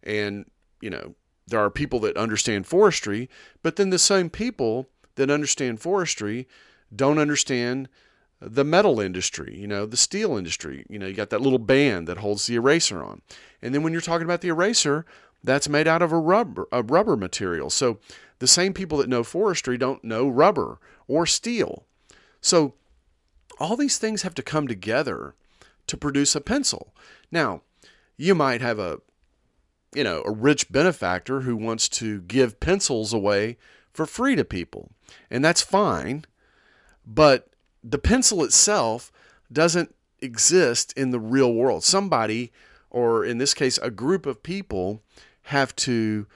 And, 0.02 0.46
you 0.80 0.88
know, 0.88 1.14
there 1.46 1.60
are 1.60 1.70
people 1.70 2.00
that 2.00 2.16
understand 2.16 2.66
forestry, 2.66 3.28
but 3.62 3.76
then 3.76 3.90
the 3.90 3.98
same 3.98 4.30
people 4.30 4.88
that 5.16 5.30
understand 5.30 5.80
forestry 5.80 6.48
don't 6.94 7.18
understand 7.18 7.88
the 8.40 8.64
metal 8.64 9.00
industry, 9.00 9.56
you 9.58 9.66
know, 9.66 9.86
the 9.86 9.96
steel 9.96 10.36
industry. 10.36 10.84
You 10.88 10.98
know, 10.98 11.06
you 11.06 11.14
got 11.14 11.30
that 11.30 11.42
little 11.42 11.58
band 11.58 12.08
that 12.08 12.18
holds 12.18 12.46
the 12.46 12.56
eraser 12.56 13.02
on. 13.02 13.22
And 13.60 13.74
then 13.74 13.82
when 13.82 13.92
you're 13.92 14.00
talking 14.00 14.24
about 14.24 14.40
the 14.40 14.48
eraser, 14.48 15.04
that's 15.44 15.68
made 15.68 15.86
out 15.86 16.02
of 16.02 16.12
a 16.12 16.18
rubber 16.18 16.66
a 16.72 16.82
rubber 16.82 17.16
material. 17.16 17.70
So 17.70 17.98
the 18.38 18.46
same 18.46 18.72
people 18.72 18.98
that 18.98 19.08
know 19.08 19.22
forestry 19.22 19.76
don't 19.76 20.04
know 20.04 20.28
rubber 20.28 20.78
or 21.06 21.26
steel. 21.26 21.84
So 22.40 22.74
all 23.58 23.76
these 23.76 23.98
things 23.98 24.22
have 24.22 24.34
to 24.34 24.42
come 24.42 24.66
together 24.66 25.34
to 25.86 25.96
produce 25.96 26.34
a 26.34 26.40
pencil. 26.40 26.94
Now, 27.30 27.62
you 28.16 28.34
might 28.34 28.60
have 28.60 28.78
a 28.78 29.00
you 29.94 30.04
know, 30.04 30.22
a 30.24 30.30
rich 30.30 30.70
benefactor 30.70 31.40
who 31.40 31.56
wants 31.56 31.88
to 31.88 32.20
give 32.22 32.60
pencils 32.60 33.12
away 33.12 33.56
for 33.92 34.06
free 34.06 34.36
to 34.36 34.44
people. 34.44 34.92
And 35.30 35.44
that's 35.44 35.62
fine, 35.62 36.24
but 37.04 37.49
the 37.82 37.98
pencil 37.98 38.44
itself 38.44 39.12
doesn't 39.52 39.94
exist 40.20 40.92
in 40.96 41.10
the 41.10 41.20
real 41.20 41.52
world. 41.52 41.84
Somebody, 41.84 42.52
or 42.90 43.24
in 43.24 43.38
this 43.38 43.54
case, 43.54 43.78
a 43.78 43.90
group 43.90 44.26
of 44.26 44.42
people, 44.42 45.02
have 45.44 45.74
to 45.76 46.26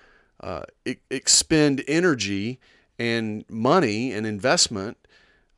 uh, 0.41 0.63
expend 1.11 1.85
energy 1.87 2.59
and 2.99 3.45
money 3.49 4.13
and 4.13 4.27
investment 4.27 4.97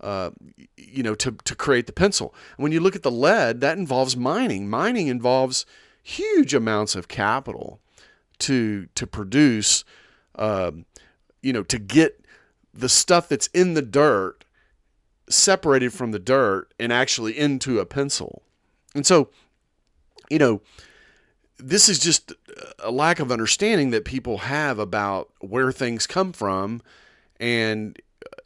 uh, 0.01 0.31
you 0.77 1.03
know, 1.03 1.15
to, 1.15 1.33
to 1.45 1.55
create 1.55 1.87
the 1.87 1.93
pencil. 1.93 2.35
when 2.57 2.71
you 2.71 2.81
look 2.81 2.95
at 2.95 3.03
the 3.03 3.11
lead, 3.11 3.61
that 3.61 3.79
involves 3.79 4.17
mining. 4.17 4.69
Mining 4.69 5.09
involves 5.09 5.65
huge 6.03 6.55
amounts 6.55 6.95
of 6.95 7.09
capital 7.09 7.81
to 8.39 8.87
to 8.95 9.07
produce, 9.07 9.85
uh, 10.35 10.71
you 11.43 11.53
know, 11.53 11.63
to 11.63 11.79
get 11.79 12.25
the 12.75 12.89
stuff 12.89 13.29
that's 13.29 13.47
in 13.49 13.75
the 13.75 13.83
dirt 13.83 14.45
separated 15.29 15.93
from 15.93 16.13
the 16.13 16.19
dirt 16.19 16.73
and 16.79 16.93
actually 16.93 17.37
into 17.37 17.81
a 17.81 17.87
pencil. 17.87 18.43
And 18.95 19.07
so, 19.07 19.29
you 20.31 20.39
know, 20.39 20.61
this 21.59 21.89
is 21.89 21.99
just 21.99 22.33
a 22.79 22.91
lack 22.91 23.19
of 23.19 23.33
understanding 23.33 23.91
that 23.91 24.05
people 24.05 24.39
have 24.39 24.79
about 24.79 25.31
where 25.41 25.73
things 25.73 26.07
come 26.07 26.33
from 26.33 26.83
and 27.41 28.01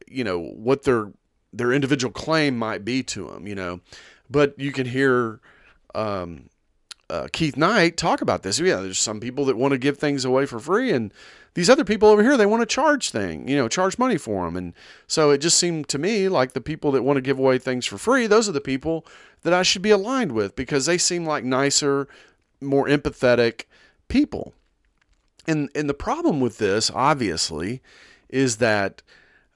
you 0.06 0.24
know 0.24 0.40
what 0.40 0.82
their 0.82 1.12
their 1.52 1.72
individual 1.72 2.12
claim 2.12 2.58
might 2.58 2.84
be 2.84 3.02
to 3.02 3.28
them, 3.28 3.46
you 3.46 3.54
know. 3.54 3.80
But 4.28 4.58
you 4.58 4.72
can 4.72 4.86
hear 4.86 5.40
um, 5.94 6.48
uh, 7.08 7.26
Keith 7.32 7.56
Knight 7.56 7.96
talk 7.96 8.20
about 8.20 8.42
this. 8.42 8.60
Yeah, 8.60 8.76
there's 8.76 8.98
some 8.98 9.20
people 9.20 9.44
that 9.46 9.56
want 9.56 9.72
to 9.72 9.78
give 9.78 9.98
things 9.98 10.24
away 10.24 10.46
for 10.46 10.60
free, 10.60 10.92
and 10.92 11.12
these 11.54 11.70
other 11.70 11.84
people 11.84 12.08
over 12.08 12.22
here 12.22 12.36
they 12.36 12.46
want 12.46 12.62
to 12.62 12.66
charge 12.66 13.10
thing, 13.10 13.48
you 13.48 13.56
know, 13.56 13.68
charge 13.68 13.98
money 13.98 14.16
for 14.16 14.44
them. 14.44 14.56
And 14.56 14.74
so 15.06 15.30
it 15.30 15.38
just 15.38 15.58
seemed 15.58 15.88
to 15.88 15.98
me 15.98 16.28
like 16.28 16.52
the 16.52 16.60
people 16.60 16.92
that 16.92 17.02
want 17.02 17.16
to 17.16 17.22
give 17.22 17.38
away 17.38 17.58
things 17.58 17.86
for 17.86 17.98
free, 17.98 18.26
those 18.26 18.48
are 18.48 18.52
the 18.52 18.60
people 18.60 19.06
that 19.42 19.52
I 19.52 19.62
should 19.62 19.82
be 19.82 19.90
aligned 19.90 20.32
with 20.32 20.54
because 20.54 20.86
they 20.86 20.98
seem 20.98 21.24
like 21.24 21.44
nicer, 21.44 22.08
more 22.60 22.86
empathetic 22.86 23.64
people. 24.08 24.54
And 25.46 25.70
and 25.74 25.88
the 25.88 25.94
problem 25.94 26.40
with 26.40 26.58
this, 26.58 26.90
obviously, 26.94 27.82
is 28.28 28.58
that 28.58 29.02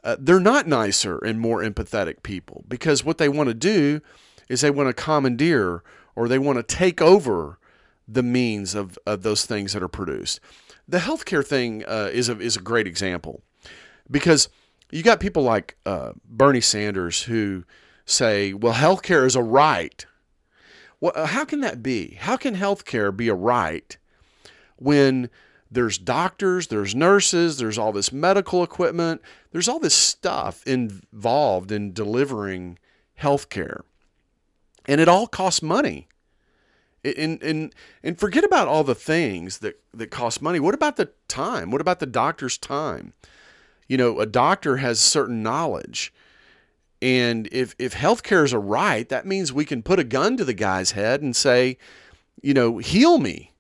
uh, 0.03 0.17
they're 0.19 0.41
not 0.41 0.67
nicer 0.67 1.19
and 1.19 1.41
more 1.41 1.63
empathetic 1.63 2.23
people 2.23 2.65
because 2.69 3.05
what 3.05 3.19
they 3.19 3.29
want 3.29 3.49
to 3.49 3.55
do 3.55 4.01
is 4.49 4.61
they 4.61 4.71
want 4.71 4.89
to 4.89 5.03
commandeer 5.03 5.83
or 6.15 6.29
they 6.29 6.39
want 6.39 6.57
to 6.57 6.63
take 6.63 7.01
over 7.01 7.59
the 8.07 8.23
means 8.23 8.75
of, 8.75 8.99
of 9.07 9.23
those 9.23 9.47
things 9.47 9.73
that 9.73 9.83
are 9.83 9.89
produced. 9.89 10.41
The 10.87 10.99
healthcare 10.99 11.45
thing 11.45 11.85
uh, 11.87 12.11
is, 12.13 12.29
a, 12.29 12.39
is 12.39 12.57
a 12.57 12.61
great 12.61 12.87
example 12.87 13.43
because 14.11 14.49
you 14.91 15.03
got 15.03 15.21
people 15.21 15.43
like 15.43 15.77
uh, 15.87 16.13
Bernie 16.25 16.61
Sanders 16.61 17.23
who 17.23 17.65
say, 18.05 18.53
well, 18.53 18.75
healthcare 18.75 19.25
is 19.25 19.35
a 19.35 19.43
right. 19.43 20.05
Well, 21.01 21.13
uh, 21.15 21.27
how 21.27 21.45
can 21.45 21.61
that 21.61 21.83
be? 21.83 22.19
How 22.21 22.37
can 22.37 22.57
healthcare 22.57 23.17
be 23.17 23.29
a 23.29 23.35
right 23.35 23.97
when 24.77 25.31
there's 25.71 25.99
doctors, 25.99 26.69
there's 26.69 26.95
nurses, 26.95 27.59
there's 27.59 27.79
all 27.79 27.93
this 27.93 28.13
medical 28.13 28.63
equipment, 28.63 29.23
there's 29.53 29.69
all 29.69 29.81
this 29.81 29.95
stuff 29.95 30.65
involved 30.67 31.73
in 31.73 31.93
delivering 31.93 32.79
healthcare 33.21 33.81
and 34.87 35.01
it 35.01 35.09
all 35.09 35.27
costs 35.27 35.63
money. 35.63 36.09
And, 37.05 37.43
and 37.43 37.75
and 38.03 38.19
forget 38.19 38.45
about 38.45 38.67
all 38.67 38.83
the 38.83 38.95
things 38.95 39.59
that, 39.59 39.79
that 39.93 40.11
cost 40.11 40.41
money. 40.41 40.59
What 40.59 40.75
about 40.75 40.97
the 40.97 41.11
time? 41.29 41.71
What 41.71 41.83
about 41.83 42.01
the 42.01 42.07
doctor's 42.07 42.57
time? 42.57 43.13
You 43.89 43.99
know, 43.99 44.21
a 44.21 44.27
doctor 44.27 44.79
has 44.79 45.01
certain 45.01 45.43
knowledge. 45.43 46.13
And 47.03 47.49
if, 47.53 47.75
if 47.79 47.95
healthcare 47.95 48.45
is 48.45 48.55
a 48.55 48.59
right, 48.59 49.07
that 49.11 49.27
means 49.27 49.53
we 49.53 49.67
can 49.67 49.83
put 49.83 49.99
a 49.99 50.05
gun 50.05 50.39
to 50.39 50.45
the 50.45 50.55
guy's 50.55 50.93
head 50.93 51.21
and 51.21 51.37
say, 51.37 51.77
you 52.41 52.55
know, 52.55 52.79
heal 52.79 53.19
me. 53.19 53.53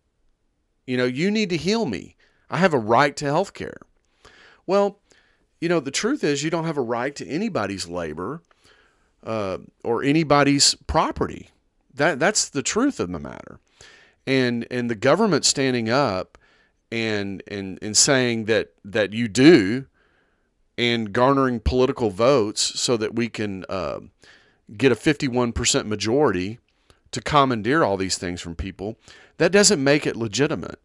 You 0.86 0.96
know, 0.96 1.04
you 1.04 1.30
need 1.30 1.50
to 1.50 1.58
heal 1.58 1.84
me. 1.84 2.16
I 2.48 2.56
have 2.56 2.72
a 2.72 2.78
right 2.78 3.14
to 3.16 3.26
healthcare. 3.26 3.76
Well, 4.66 5.00
you 5.60 5.68
know, 5.68 5.80
the 5.80 5.90
truth 5.90 6.24
is 6.24 6.42
you 6.42 6.50
don't 6.50 6.64
have 6.64 6.78
a 6.78 6.82
right 6.82 7.14
to 7.16 7.26
anybody's 7.26 7.86
labor 7.86 8.42
uh, 9.22 9.58
or 9.82 10.02
anybody's 10.02 10.74
property. 10.86 11.50
That 11.94 12.18
that's 12.18 12.48
the 12.48 12.62
truth 12.62 13.00
of 13.00 13.12
the 13.12 13.18
matter. 13.18 13.60
And 14.26 14.66
and 14.70 14.90
the 14.90 14.94
government 14.94 15.44
standing 15.44 15.88
up 15.88 16.38
and 16.90 17.42
and 17.46 17.78
and 17.82 17.96
saying 17.96 18.46
that 18.46 18.72
that 18.84 19.12
you 19.12 19.28
do 19.28 19.86
and 20.76 21.12
garnering 21.12 21.60
political 21.60 22.10
votes 22.10 22.80
so 22.80 22.96
that 22.96 23.14
we 23.14 23.28
can 23.28 23.64
uh, 23.68 24.00
get 24.76 24.90
a 24.90 24.96
51% 24.96 25.86
majority 25.86 26.58
to 27.12 27.20
commandeer 27.20 27.84
all 27.84 27.96
these 27.96 28.18
things 28.18 28.40
from 28.40 28.56
people, 28.56 28.96
that 29.38 29.52
doesn't 29.52 29.82
make 29.82 30.06
it 30.06 30.16
legitimate. 30.16 30.80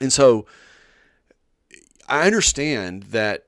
And 0.00 0.12
so 0.12 0.46
I 2.08 2.26
understand 2.26 3.04
that 3.04 3.46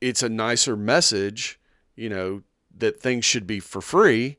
it's 0.00 0.22
a 0.22 0.28
nicer 0.28 0.76
message, 0.76 1.58
you 1.96 2.08
know, 2.08 2.42
that 2.76 3.00
things 3.00 3.24
should 3.24 3.46
be 3.46 3.58
for 3.58 3.80
free, 3.80 4.36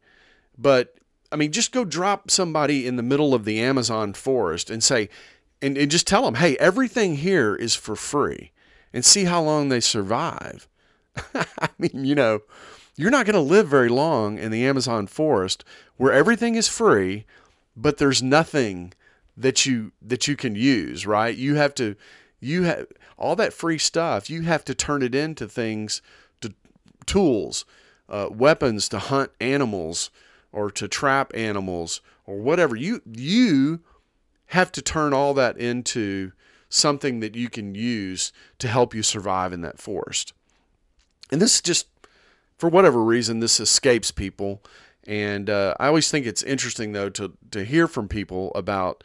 but 0.57 0.95
I 1.31 1.35
mean, 1.35 1.51
just 1.51 1.71
go 1.71 1.85
drop 1.85 2.29
somebody 2.29 2.85
in 2.87 2.95
the 2.95 3.03
middle 3.03 3.33
of 3.33 3.45
the 3.45 3.59
Amazon 3.59 4.13
forest 4.13 4.69
and 4.69 4.83
say, 4.83 5.09
and, 5.61 5.77
and 5.77 5.89
just 5.89 6.07
tell 6.07 6.23
them, 6.23 6.35
hey, 6.35 6.55
everything 6.57 7.17
here 7.17 7.55
is 7.55 7.75
for 7.75 7.95
free 7.95 8.51
and 8.93 9.03
see 9.03 9.25
how 9.25 9.41
long 9.41 9.69
they 9.69 9.79
survive. 9.79 10.67
I 11.33 11.69
mean, 11.77 12.05
you 12.05 12.15
know, 12.15 12.41
you're 12.95 13.11
not 13.11 13.25
going 13.25 13.35
to 13.35 13.39
live 13.41 13.67
very 13.67 13.89
long 13.89 14.37
in 14.37 14.51
the 14.51 14.65
Amazon 14.65 15.07
forest 15.07 15.63
where 15.97 16.13
everything 16.13 16.55
is 16.55 16.67
free, 16.67 17.25
but 17.75 17.97
there's 17.97 18.23
nothing 18.23 18.93
that 19.37 19.65
you 19.65 19.91
that 20.01 20.27
you 20.27 20.35
can 20.35 20.55
use, 20.55 21.05
right? 21.05 21.35
You 21.35 21.55
have 21.55 21.75
to 21.75 21.95
you 22.39 22.63
have 22.63 22.87
all 23.17 23.35
that 23.35 23.53
free 23.53 23.77
stuff. 23.77 24.29
You 24.29 24.43
have 24.43 24.63
to 24.65 24.73
turn 24.75 25.01
it 25.01 25.13
into 25.13 25.47
things 25.47 26.01
to 26.41 26.53
tools, 27.05 27.65
uh, 28.07 28.27
weapons 28.31 28.87
to 28.89 28.99
hunt 28.99 29.31
animals 29.41 30.09
or 30.55 30.71
to 30.71 30.87
trap 30.87 31.31
animals 31.35 32.01
or 32.25 32.37
whatever. 32.37 32.75
You 32.75 33.01
you 33.05 33.81
have 34.47 34.71
to 34.71 34.81
turn 34.81 35.13
all 35.13 35.33
that 35.35 35.57
into 35.57 36.31
something 36.69 37.19
that 37.19 37.35
you 37.35 37.49
can 37.49 37.75
use 37.75 38.31
to 38.59 38.67
help 38.67 38.95
you 38.95 39.03
survive 39.03 39.53
in 39.53 39.61
that 39.61 39.79
forest. 39.79 40.33
And 41.31 41.41
this 41.41 41.61
just 41.61 41.87
for 42.57 42.69
whatever 42.69 43.03
reason 43.03 43.39
this 43.39 43.59
escapes 43.59 44.11
people 44.11 44.61
and 45.07 45.49
uh, 45.49 45.75
I 45.79 45.87
always 45.87 46.09
think 46.09 46.25
it's 46.25 46.43
interesting 46.43 46.93
though 46.93 47.09
to 47.11 47.33
to 47.51 47.63
hear 47.63 47.87
from 47.87 48.07
people 48.07 48.51
about 48.55 49.03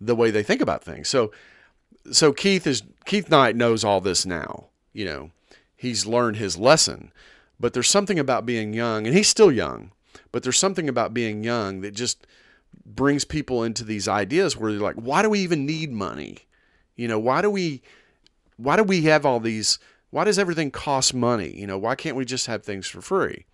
the 0.00 0.14
way 0.14 0.30
they 0.30 0.42
think 0.42 0.60
about 0.60 0.82
things. 0.82 1.08
So 1.08 1.30
so 2.10 2.32
Keith 2.32 2.66
is 2.66 2.82
Keith 3.04 3.30
Knight 3.30 3.56
knows 3.56 3.84
all 3.84 4.00
this 4.00 4.24
now. 4.24 4.66
You 4.92 5.04
know, 5.04 5.30
he's 5.76 6.06
learned 6.06 6.36
his 6.36 6.56
lesson. 6.56 7.12
But 7.60 7.74
there's 7.74 7.88
something 7.88 8.18
about 8.18 8.44
being 8.44 8.74
young, 8.74 9.06
and 9.06 9.14
he's 9.14 9.28
still 9.28 9.52
young. 9.52 9.92
But 10.30 10.42
there's 10.42 10.58
something 10.58 10.88
about 10.88 11.14
being 11.14 11.44
young 11.44 11.80
that 11.80 11.94
just 11.94 12.26
brings 12.84 13.24
people 13.24 13.62
into 13.62 13.84
these 13.84 14.08
ideas 14.08 14.56
where 14.56 14.72
they're 14.72 14.80
like, 14.80 14.96
why 14.96 15.22
do 15.22 15.30
we 15.30 15.40
even 15.40 15.66
need 15.66 15.92
money? 15.92 16.38
You 16.96 17.08
know, 17.08 17.18
why 17.18 17.42
do 17.42 17.50
we 17.50 17.82
why 18.56 18.76
do 18.76 18.82
we 18.82 19.02
have 19.02 19.26
all 19.26 19.40
these 19.40 19.78
why 20.10 20.24
does 20.24 20.38
everything 20.38 20.70
cost 20.70 21.14
money? 21.14 21.54
You 21.56 21.66
know, 21.66 21.78
why 21.78 21.94
can't 21.94 22.16
we 22.16 22.24
just 22.24 22.46
have 22.46 22.62
things 22.62 22.86
for 22.86 23.00
free? 23.00 23.46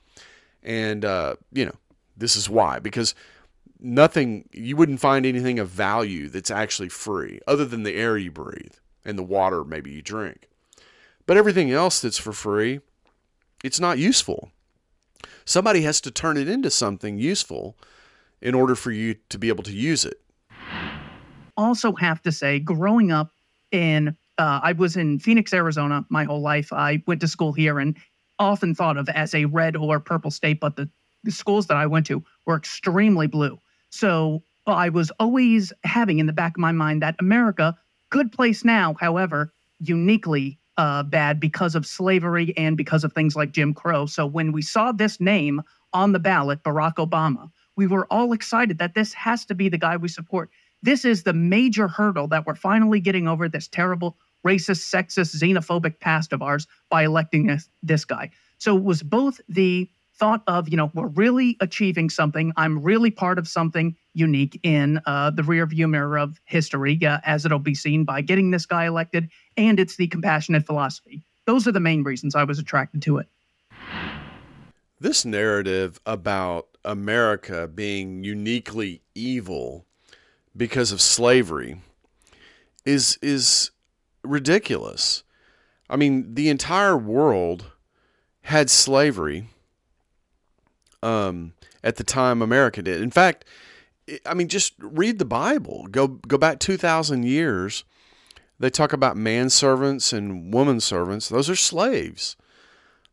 And 0.62 1.04
uh, 1.04 1.36
you 1.52 1.64
know, 1.64 1.76
this 2.16 2.36
is 2.36 2.48
why 2.48 2.78
because 2.78 3.14
nothing 3.80 4.48
you 4.52 4.76
wouldn't 4.76 5.00
find 5.00 5.24
anything 5.24 5.58
of 5.58 5.68
value 5.68 6.28
that's 6.28 6.50
actually 6.50 6.88
free 6.88 7.40
other 7.46 7.64
than 7.64 7.84
the 7.84 7.94
air 7.94 8.18
you 8.18 8.30
breathe 8.30 8.74
and 9.04 9.16
the 9.16 9.22
water 9.22 9.64
maybe 9.64 9.90
you 9.90 10.02
drink. 10.02 10.48
But 11.26 11.36
everything 11.36 11.70
else 11.70 12.00
that's 12.00 12.18
for 12.18 12.32
free, 12.32 12.80
it's 13.62 13.78
not 13.78 13.98
useful. 13.98 14.50
Somebody 15.44 15.82
has 15.82 16.00
to 16.02 16.10
turn 16.10 16.36
it 16.36 16.48
into 16.48 16.70
something 16.70 17.18
useful 17.18 17.76
in 18.40 18.54
order 18.54 18.74
for 18.74 18.92
you 18.92 19.16
to 19.30 19.38
be 19.38 19.48
able 19.48 19.64
to 19.64 19.72
use 19.72 20.04
it. 20.04 20.20
Also, 21.56 21.92
have 21.94 22.22
to 22.22 22.30
say, 22.30 22.58
growing 22.60 23.10
up 23.10 23.32
in, 23.72 24.16
uh, 24.38 24.60
I 24.62 24.72
was 24.72 24.96
in 24.96 25.18
Phoenix, 25.18 25.52
Arizona 25.52 26.04
my 26.08 26.24
whole 26.24 26.40
life. 26.40 26.72
I 26.72 27.02
went 27.06 27.20
to 27.22 27.28
school 27.28 27.52
here 27.52 27.78
and 27.78 27.96
often 28.38 28.74
thought 28.74 28.96
of 28.96 29.08
as 29.08 29.34
a 29.34 29.46
red 29.46 29.74
or 29.76 29.98
purple 29.98 30.30
state, 30.30 30.60
but 30.60 30.76
the, 30.76 30.88
the 31.24 31.32
schools 31.32 31.66
that 31.66 31.76
I 31.76 31.86
went 31.86 32.06
to 32.06 32.22
were 32.46 32.56
extremely 32.56 33.26
blue. 33.26 33.58
So 33.90 34.42
I 34.66 34.90
was 34.90 35.10
always 35.18 35.72
having 35.82 36.18
in 36.18 36.26
the 36.26 36.32
back 36.32 36.52
of 36.52 36.60
my 36.60 36.72
mind 36.72 37.02
that 37.02 37.16
America, 37.18 37.76
good 38.10 38.30
place 38.30 38.64
now, 38.64 38.94
however, 39.00 39.52
uniquely 39.80 40.58
uh, 40.78 41.02
bad 41.02 41.40
because 41.40 41.74
of 41.74 41.84
slavery 41.84 42.56
and 42.56 42.76
because 42.76 43.04
of 43.04 43.12
things 43.12 43.36
like 43.36 43.52
Jim 43.52 43.74
Crow. 43.74 44.06
So 44.06 44.24
when 44.24 44.52
we 44.52 44.62
saw 44.62 44.92
this 44.92 45.20
name 45.20 45.60
on 45.92 46.12
the 46.12 46.18
ballot, 46.18 46.62
Barack 46.62 46.94
Obama, 46.94 47.50
we 47.76 47.86
were 47.86 48.06
all 48.10 48.32
excited 48.32 48.78
that 48.78 48.94
this 48.94 49.12
has 49.12 49.44
to 49.46 49.54
be 49.54 49.68
the 49.68 49.78
guy 49.78 49.96
we 49.96 50.08
support. 50.08 50.50
This 50.82 51.04
is 51.04 51.24
the 51.24 51.32
major 51.32 51.88
hurdle 51.88 52.28
that 52.28 52.46
we're 52.46 52.54
finally 52.54 53.00
getting 53.00 53.26
over 53.26 53.48
this 53.48 53.66
terrible 53.66 54.16
racist, 54.46 54.88
sexist, 54.88 55.36
xenophobic 55.36 55.98
past 55.98 56.32
of 56.32 56.42
ours 56.42 56.66
by 56.88 57.04
electing 57.04 57.46
this, 57.46 57.68
this 57.82 58.04
guy. 58.04 58.30
So 58.58 58.76
it 58.76 58.84
was 58.84 59.02
both 59.02 59.40
the 59.48 59.90
thought 60.18 60.42
of, 60.46 60.68
you 60.68 60.76
know, 60.76 60.90
we're 60.94 61.06
really 61.08 61.56
achieving 61.60 62.10
something. 62.10 62.52
I'm 62.56 62.82
really 62.82 63.10
part 63.10 63.38
of 63.38 63.46
something 63.46 63.96
unique 64.14 64.58
in 64.62 65.00
uh, 65.06 65.30
the 65.30 65.42
rearview 65.42 65.88
mirror 65.88 66.18
of 66.18 66.40
history, 66.44 66.98
uh, 67.04 67.18
as 67.24 67.44
it'll 67.46 67.58
be 67.58 67.74
seen 67.74 68.04
by 68.04 68.20
getting 68.20 68.50
this 68.50 68.66
guy 68.66 68.86
elected. 68.86 69.28
And 69.56 69.78
it's 69.78 69.96
the 69.96 70.08
compassionate 70.08 70.66
philosophy. 70.66 71.22
Those 71.46 71.66
are 71.66 71.72
the 71.72 71.80
main 71.80 72.02
reasons 72.02 72.34
I 72.34 72.44
was 72.44 72.58
attracted 72.58 73.02
to 73.02 73.18
it. 73.18 73.28
This 75.00 75.24
narrative 75.24 76.00
about 76.04 76.66
America 76.84 77.68
being 77.72 78.24
uniquely 78.24 79.02
evil 79.14 79.86
because 80.56 80.90
of 80.90 81.00
slavery 81.00 81.80
is 82.84 83.18
is 83.22 83.70
ridiculous. 84.24 85.22
I 85.88 85.96
mean, 85.96 86.34
the 86.34 86.48
entire 86.48 86.96
world 86.96 87.70
had 88.42 88.68
slavery 88.68 89.48
um, 91.02 91.52
at 91.82 91.96
the 91.96 92.04
time 92.04 92.42
America 92.42 92.82
did. 92.82 93.00
In 93.00 93.10
fact, 93.10 93.44
I 94.24 94.34
mean, 94.34 94.48
just 94.48 94.74
read 94.78 95.18
the 95.18 95.24
Bible. 95.24 95.86
Go 95.90 96.06
go 96.06 96.38
back 96.38 96.58
two 96.58 96.76
thousand 96.76 97.24
years. 97.24 97.84
They 98.58 98.70
talk 98.70 98.92
about 98.92 99.16
manservants 99.16 100.12
and 100.12 100.52
woman 100.52 100.80
servants. 100.80 101.28
Those 101.28 101.48
are 101.48 101.56
slaves. 101.56 102.36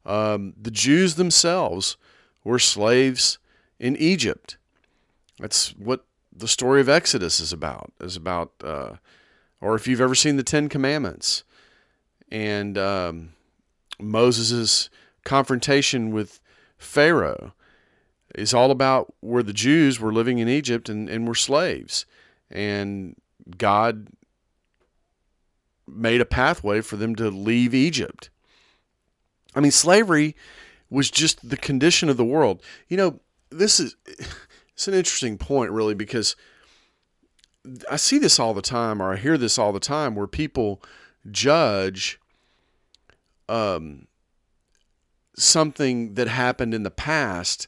Um, 0.05 0.53
the 0.59 0.71
Jews 0.71 1.15
themselves 1.15 1.97
were 2.43 2.59
slaves 2.59 3.37
in 3.79 3.95
Egypt. 3.97 4.57
That's 5.39 5.69
what 5.71 6.05
the 6.35 6.47
story 6.47 6.81
of 6.81 6.89
Exodus 6.89 7.39
is 7.39 7.53
about. 7.53 7.91
Is 7.99 8.15
about, 8.15 8.53
uh, 8.63 8.93
or 9.61 9.75
if 9.75 9.87
you've 9.87 10.01
ever 10.01 10.15
seen 10.15 10.37
the 10.37 10.43
Ten 10.43 10.69
Commandments, 10.69 11.43
and 12.31 12.77
um, 12.77 13.33
Moses' 13.99 14.89
confrontation 15.23 16.11
with 16.11 16.39
Pharaoh 16.77 17.53
is 18.37 18.53
all 18.53 18.71
about 18.71 19.13
where 19.21 19.43
the 19.43 19.53
Jews 19.53 19.99
were 19.99 20.13
living 20.13 20.39
in 20.39 20.47
Egypt 20.47 20.89
and, 20.89 21.09
and 21.09 21.27
were 21.27 21.35
slaves. 21.35 22.05
And 22.49 23.15
God 23.57 24.07
made 25.87 26.21
a 26.21 26.25
pathway 26.25 26.81
for 26.81 26.95
them 26.95 27.15
to 27.15 27.29
leave 27.29 27.73
Egypt. 27.73 28.29
I 29.55 29.59
mean, 29.59 29.71
slavery 29.71 30.35
was 30.89 31.09
just 31.09 31.47
the 31.47 31.57
condition 31.57 32.09
of 32.09 32.17
the 32.17 32.25
world. 32.25 32.61
You 32.87 32.97
know, 32.97 33.19
this 33.49 33.79
is 33.79 33.95
it's 34.73 34.87
an 34.87 34.93
interesting 34.93 35.37
point, 35.37 35.71
really, 35.71 35.93
because 35.93 36.35
I 37.89 37.95
see 37.95 38.17
this 38.17 38.39
all 38.39 38.53
the 38.53 38.61
time, 38.61 39.01
or 39.01 39.13
I 39.13 39.17
hear 39.17 39.37
this 39.37 39.57
all 39.57 39.71
the 39.71 39.79
time, 39.79 40.15
where 40.15 40.27
people 40.27 40.81
judge 41.31 42.19
um, 43.49 44.07
something 45.35 46.13
that 46.15 46.27
happened 46.27 46.73
in 46.73 46.83
the 46.83 46.91
past 46.91 47.67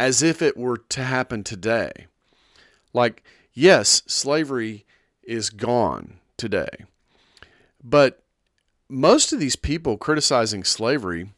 as 0.00 0.22
if 0.22 0.40
it 0.40 0.56
were 0.56 0.78
to 0.78 1.04
happen 1.04 1.44
today. 1.44 2.06
Like, 2.94 3.22
yes, 3.52 4.02
slavery 4.06 4.86
is 5.22 5.50
gone 5.50 6.14
today. 6.38 6.86
But 7.84 8.22
most 8.88 9.30
of 9.30 9.38
these 9.38 9.56
people 9.56 9.98
criticizing 9.98 10.64
slavery, 10.64 11.32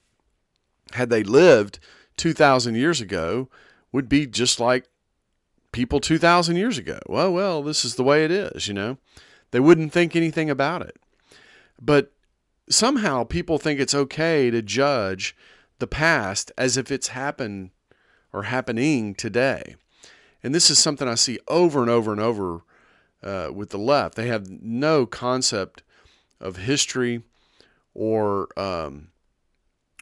had 0.92 1.10
they 1.10 1.24
lived 1.24 1.80
2,000 2.18 2.76
years 2.76 3.00
ago, 3.00 3.48
would 3.90 4.08
be 4.08 4.28
just 4.28 4.60
like 4.60 4.84
people 5.72 5.98
2,000 5.98 6.54
years 6.54 6.78
ago. 6.78 7.00
Well, 7.08 7.32
well, 7.32 7.64
this 7.64 7.84
is 7.84 7.96
the 7.96 8.04
way 8.04 8.24
it 8.24 8.30
is, 8.30 8.68
you 8.68 8.74
know. 8.74 8.96
They 9.50 9.58
wouldn't 9.58 9.92
think 9.92 10.14
anything 10.14 10.48
about 10.48 10.82
it. 10.82 10.96
But 11.80 12.12
somehow 12.70 13.24
people 13.24 13.58
think 13.58 13.80
it's 13.80 13.92
okay 13.92 14.52
to 14.52 14.62
judge 14.62 15.34
the 15.80 15.88
past 15.88 16.52
as 16.56 16.76
if 16.76 16.92
it's 16.92 17.08
happened 17.08 17.72
or 18.32 18.44
happening 18.44 19.14
today. 19.14 19.76
And 20.42 20.54
this 20.54 20.70
is 20.70 20.78
something 20.78 21.06
I 21.06 21.14
see 21.14 21.38
over 21.48 21.80
and 21.80 21.90
over 21.90 22.12
and 22.12 22.20
over 22.20 22.62
uh, 23.22 23.50
with 23.54 23.70
the 23.70 23.78
left. 23.78 24.16
They 24.16 24.26
have 24.26 24.48
no 24.50 25.06
concept 25.06 25.82
of 26.40 26.56
history 26.56 27.22
or 27.94 28.48
um, 28.58 29.08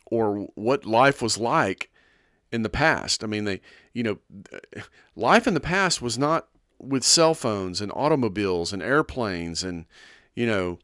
or 0.06 0.48
what 0.54 0.86
life 0.86 1.20
was 1.20 1.38
like 1.38 1.90
in 2.50 2.62
the 2.62 2.68
past. 2.68 3.22
I 3.22 3.26
mean, 3.26 3.44
they 3.44 3.60
you 3.92 4.02
know, 4.02 4.18
life 5.14 5.46
in 5.46 5.54
the 5.54 5.60
past 5.60 6.00
was 6.00 6.18
not 6.18 6.48
with 6.78 7.04
cell 7.04 7.34
phones 7.34 7.80
and 7.80 7.92
automobiles 7.94 8.72
and 8.72 8.82
airplanes 8.82 9.62
and 9.62 9.84
you 10.34 10.46
know, 10.46 10.78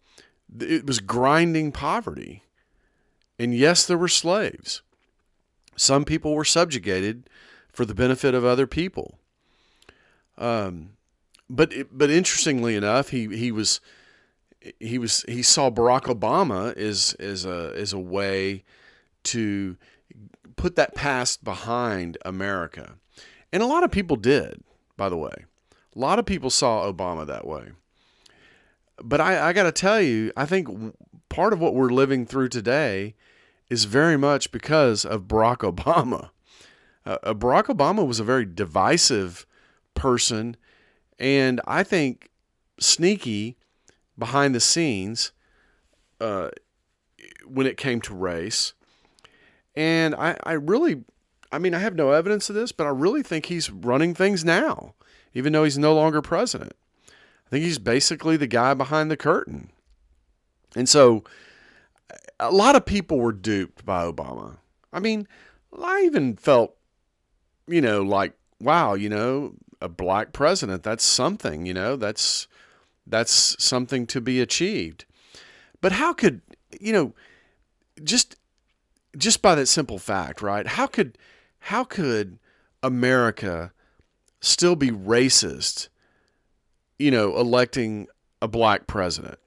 it 0.61 0.87
was 0.87 1.01
grinding 1.01 1.73
poverty. 1.73 2.43
And 3.39 3.55
yes, 3.55 3.87
there 3.87 3.99
were 3.99 4.09
slaves. 4.09 4.83
Some 5.77 6.05
people 6.05 6.35
were 6.35 6.45
subjugated 6.45 7.29
for 7.73 7.85
the 7.85 7.95
benefit 7.95 8.35
of 8.35 8.45
other 8.45 8.67
people. 8.67 9.19
Um, 10.39 10.91
but 11.49 11.73
but 11.93 12.11
interestingly 12.11 12.75
enough, 12.75 13.11
he 13.11 13.37
he 13.37 13.53
was 13.53 13.81
he 14.81 14.99
was 14.99 15.25
he 15.29 15.43
saw 15.43 15.71
Barack 15.71 16.03
Obama 16.03 16.77
as 16.77 17.15
as 17.21 17.45
a 17.45 17.73
as 17.77 17.93
a 17.93 17.99
way 17.99 18.65
to 19.25 19.77
put 20.57 20.77
that 20.77 20.95
past 20.95 21.45
behind 21.45 22.19
America. 22.25 22.95
And 23.53 23.63
a 23.63 23.67
lot 23.67 23.85
of 23.85 23.91
people 23.91 24.17
did, 24.17 24.63
by 24.97 25.09
the 25.09 25.17
way. 25.17 25.45
A 25.95 25.99
lot 25.99 26.19
of 26.19 26.27
people 26.27 26.51
saw 26.51 26.91
Obama 26.91 27.27
that 27.27 27.47
way. 27.47 27.71
But 29.03 29.21
I, 29.21 29.49
I 29.49 29.53
got 29.53 29.65
to 29.65 29.73
tell 29.73 30.01
you, 30.01 30.33
I 30.37 30.47
think 30.47 30.69
part 31.29 31.53
of 31.53 31.61
what 31.61 31.75
we're 31.75 31.91
living 31.91 32.27
through 32.27 32.49
today 32.49 33.15
is 33.69 33.85
very 33.85 34.17
much 34.17 34.51
because 34.51 35.05
of 35.05 35.23
Barack 35.23 35.59
Obama. 35.59 36.31
Uh, 37.05 37.19
uh 37.23 37.35
Barack 37.35 37.65
Obama 37.65 38.07
was 38.07 38.21
a 38.21 38.25
very 38.25 38.45
divisive 38.45 39.47
person, 39.95 40.57
and 41.19 41.61
I 41.67 41.83
think 41.83 42.31
sneaky 42.79 43.57
behind 44.19 44.55
the 44.55 44.61
scenes 44.61 45.33
uh, 46.21 46.51
when 47.45 47.67
it 47.67 47.77
came 47.77 48.01
to 48.03 48.15
race. 48.15 48.73
And 49.75 50.15
I, 50.15 50.37
I 50.43 50.53
really, 50.53 51.05
I 51.53 51.59
mean, 51.59 51.75
I 51.75 51.81
have 51.81 51.95
no 51.95 52.13
evidence 52.13 52.49
of 52.49 52.55
this, 52.55 52.73
but 52.73 52.87
I 52.87 52.91
really 52.91 53.23
think 53.23 53.47
he's 53.47 53.71
running 53.71 54.15
things 54.15 54.45
now, 54.45 54.95
even 55.35 55.53
though 55.53 55.65
he's 55.65 55.79
no 55.79 55.95
longer 55.95 56.23
president. 56.23 56.73
I 57.47 57.51
think 57.51 57.65
he's 57.65 57.79
basically 57.79 58.37
the 58.37 58.47
guy 58.47 58.75
behind 58.75 59.11
the 59.11 59.17
curtain. 59.17 59.71
And 60.75 60.89
so 60.89 61.25
a 62.39 62.51
lot 62.51 62.77
of 62.77 62.85
people 62.85 63.19
were 63.19 63.33
duped 63.33 63.85
by 63.85 64.05
Obama. 64.05 64.59
I 64.93 65.01
mean, 65.01 65.27
I 65.81 66.03
even 66.03 66.37
felt, 66.37 66.77
you 67.67 67.81
know, 67.81 68.03
like, 68.03 68.35
wow, 68.61 68.95
you 68.95 69.09
know, 69.09 69.55
a 69.81 69.89
black 69.89 70.33
president, 70.33 70.83
that's 70.83 71.05
something, 71.05 71.67
you 71.67 71.75
know, 71.75 71.97
that's 71.97 72.47
that's 73.07 73.63
something 73.63 74.07
to 74.09 74.21
be 74.21 74.41
achieved. 74.41 75.05
But 75.81 75.93
how 75.93 76.13
could, 76.13 76.41
you 76.81 76.93
know, 76.93 77.15
just 78.03 78.37
just 79.17 79.43
by 79.43 79.55
that 79.55 79.67
simple 79.67 79.99
fact, 79.99 80.43
right? 80.43 80.67
How 80.67 80.87
could 80.87 81.19
how 81.61 81.85
could 81.85 82.39
America 82.83 83.73
still 84.41 84.77
be 84.77 84.91
racist, 84.91 85.89
you 86.99 87.11
know, 87.11 87.37
electing 87.37 88.07
a 88.41 88.49
black 88.49 88.87
president? 88.87 89.39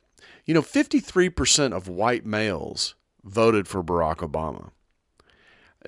You 0.45 0.53
know, 0.53 0.61
53% 0.61 1.73
of 1.73 1.87
white 1.87 2.25
males 2.25 2.95
voted 3.23 3.67
for 3.67 3.83
Barack 3.83 4.17
Obama. 4.17 4.71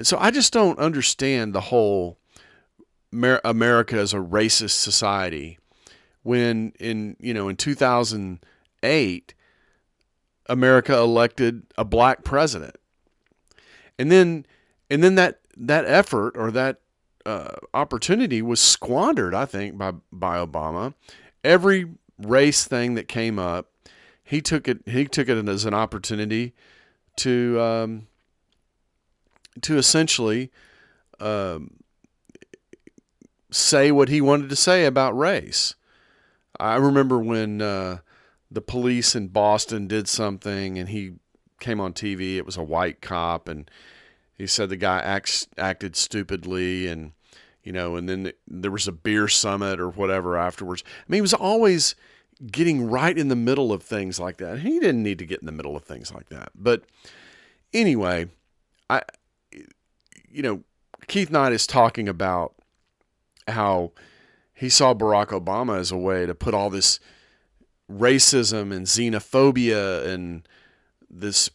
So 0.04 0.18
I 0.20 0.32
just 0.32 0.54
don't 0.54 0.80
understand 0.80 1.54
the 1.54 1.62
whole 1.62 2.18
America 3.12 3.98
as 3.98 4.14
a 4.14 4.18
racist 4.18 4.72
society 4.72 5.60
when 6.24 6.72
in, 6.80 7.18
you 7.20 7.34
know, 7.34 7.50
in 7.50 7.58
2008 7.58 9.34
America 10.48 10.96
elected 10.96 11.64
a 11.78 11.84
black 11.84 12.24
president 12.24 12.76
and 14.02 14.12
then 14.12 14.46
and 14.90 15.04
then 15.04 15.16
that 15.16 15.40
that 15.56 15.86
effort 15.86 16.36
or 16.36 16.52
that 16.52 16.80
uh, 17.26 17.54
opportunity 17.74 18.42
was 18.42 18.60
squandered, 18.60 19.36
I 19.36 19.46
think, 19.46 19.78
by 19.78 19.92
by 20.12 20.44
Obama. 20.44 20.96
Every 21.44 21.86
race 22.18 22.66
thing 22.66 22.96
that 22.96 23.08
came 23.08 23.38
up, 23.38 23.71
he 24.32 24.42
took 24.42 24.66
it 24.70 24.80
he 24.86 25.04
took 25.04 25.28
it 25.28 25.50
as 25.50 25.66
an 25.66 25.74
opportunity 25.74 26.54
to 27.18 27.60
um, 27.60 28.08
to 29.62 29.78
essentially 29.78 30.50
um, 31.20 31.72
say 33.52 33.92
what 33.92 34.08
he 34.08 34.22
wanted 34.22 34.50
to 34.50 34.56
say 34.56 34.86
about 34.86 35.18
race. 35.18 35.76
I 36.58 36.78
remember 36.78 37.20
when 37.20 37.62
uh, 37.62 37.98
the 38.50 38.62
police 38.62 39.16
in 39.16 39.28
Boston 39.28 39.86
did 39.86 40.08
something, 40.08 40.80
and 40.80 40.88
he 40.88 41.16
came 41.60 41.82
on 41.82 41.92
TV. 41.92 42.38
It 42.38 42.46
was 42.46 42.56
a 42.56 42.64
white 42.64 43.02
cop, 43.02 43.50
and 43.50 43.70
he 44.38 44.48
said 44.48 44.70
the 44.70 44.78
guy 44.78 45.00
acts, 45.00 45.46
acted 45.58 45.98
stupidly, 45.98 46.88
and 46.88 47.12
you 47.64 47.74
know, 47.74 47.98
and 47.98 48.08
then 48.08 48.32
there 48.48 48.72
was 48.72 48.88
a 48.88 48.94
beer 48.94 49.28
summit 49.28 49.82
or 49.82 49.90
whatever 49.90 50.38
afterwards. 50.38 50.86
I 50.88 51.12
mean, 51.12 51.18
he 51.18 51.22
was 51.22 51.34
always 51.34 51.96
getting 52.50 52.90
right 52.90 53.18
in 53.18 53.28
the 53.28 53.36
middle 53.36 53.72
of 53.72 53.84
things 53.84 54.20
like 54.20 54.38
that. 54.38 54.60
He 54.60 54.80
didn't 54.80 55.04
need 55.04 55.20
to 55.20 55.26
get 55.26 55.40
in 55.40 55.46
the 55.46 55.52
middle 55.52 55.76
of 55.76 55.84
things 55.84 56.14
like 56.14 56.30
that. 56.30 56.52
But 56.56 56.84
anyway, 57.74 58.30
I, 58.90 59.02
you 60.30 60.42
know, 60.42 60.64
Keith 61.08 61.30
Knight 61.30 61.54
is 61.54 61.68
talking 61.68 62.08
about 62.08 62.56
how 63.48 63.92
he 64.54 64.70
saw 64.70 64.94
Barack 64.94 65.28
Obama 65.28 65.78
as 65.80 65.92
a 65.92 65.98
way 65.98 66.26
to 66.26 66.34
put 66.34 66.54
all 66.54 66.70
this 66.70 67.00
racism 67.92 68.72
and 68.72 68.86
xenophobia 68.86 70.08
and 70.08 70.48
this 71.10 71.50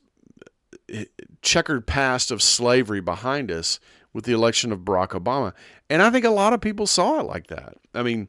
eh, 0.92 1.04
checkered 1.42 1.86
past 1.86 2.30
of 2.30 2.42
slavery 2.42 3.00
behind 3.00 3.50
us 3.50 3.80
with 4.12 4.24
the 4.24 4.32
election 4.32 4.72
of 4.72 4.80
Barack 4.80 5.10
Obama. 5.10 5.52
And 5.88 6.02
I 6.02 6.10
think 6.10 6.24
a 6.24 6.30
lot 6.30 6.52
of 6.52 6.60
people 6.60 6.86
saw 6.86 7.20
it 7.20 7.24
like 7.24 7.46
that. 7.48 7.76
I 7.94 8.02
mean, 8.02 8.28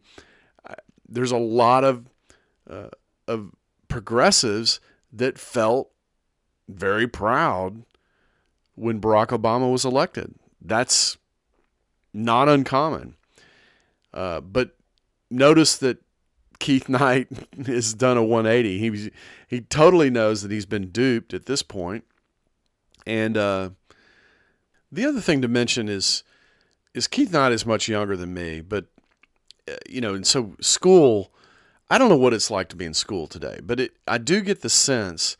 there's 1.07 1.31
a 1.31 1.37
lot 1.37 1.83
of 1.83 2.05
uh, 2.69 2.89
of 3.27 3.51
progressives 3.87 4.79
that 5.11 5.37
felt 5.37 5.89
very 6.67 7.07
proud 7.07 7.83
when 8.75 9.01
Barack 9.01 9.27
Obama 9.27 9.71
was 9.71 9.85
elected. 9.85 10.35
That's 10.61 11.17
not 12.13 12.49
uncommon. 12.49 13.15
Uh, 14.13 14.41
but 14.41 14.75
notice 15.29 15.77
that 15.77 15.97
Keith 16.59 16.89
Knight 16.89 17.27
has 17.65 17.93
done 17.93 18.17
a 18.17 18.23
180. 18.23 18.79
He 18.79 19.11
he 19.47 19.61
totally 19.61 20.09
knows 20.09 20.41
that 20.41 20.51
he's 20.51 20.65
been 20.65 20.89
duped 20.89 21.33
at 21.33 21.45
this 21.45 21.63
point. 21.63 22.03
And 23.05 23.37
uh, 23.37 23.69
the 24.91 25.05
other 25.05 25.21
thing 25.21 25.41
to 25.41 25.47
mention 25.47 25.87
is 25.87 26.23
is 26.93 27.07
Keith 27.07 27.31
Knight 27.31 27.51
is 27.51 27.65
much 27.65 27.87
younger 27.87 28.17
than 28.17 28.33
me, 28.33 28.61
but 28.61 28.85
uh, 29.69 29.75
you 29.87 30.01
know, 30.01 30.13
and 30.13 30.25
so 30.25 30.55
school. 30.61 31.31
I 31.89 31.97
don't 31.97 32.09
know 32.09 32.17
what 32.17 32.33
it's 32.33 32.51
like 32.51 32.69
to 32.69 32.75
be 32.75 32.85
in 32.85 32.93
school 32.93 33.27
today, 33.27 33.59
but 33.63 33.79
it, 33.79 33.97
I 34.07 34.17
do 34.17 34.41
get 34.41 34.61
the 34.61 34.69
sense 34.69 35.37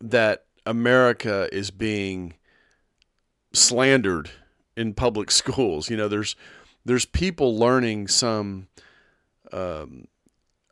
that 0.00 0.44
America 0.64 1.48
is 1.52 1.70
being 1.70 2.34
slandered 3.52 4.30
in 4.76 4.94
public 4.94 5.30
schools. 5.32 5.90
You 5.90 5.96
know, 5.96 6.08
there's 6.08 6.36
there's 6.84 7.04
people 7.04 7.58
learning 7.58 8.08
some 8.08 8.68
um, 9.52 10.06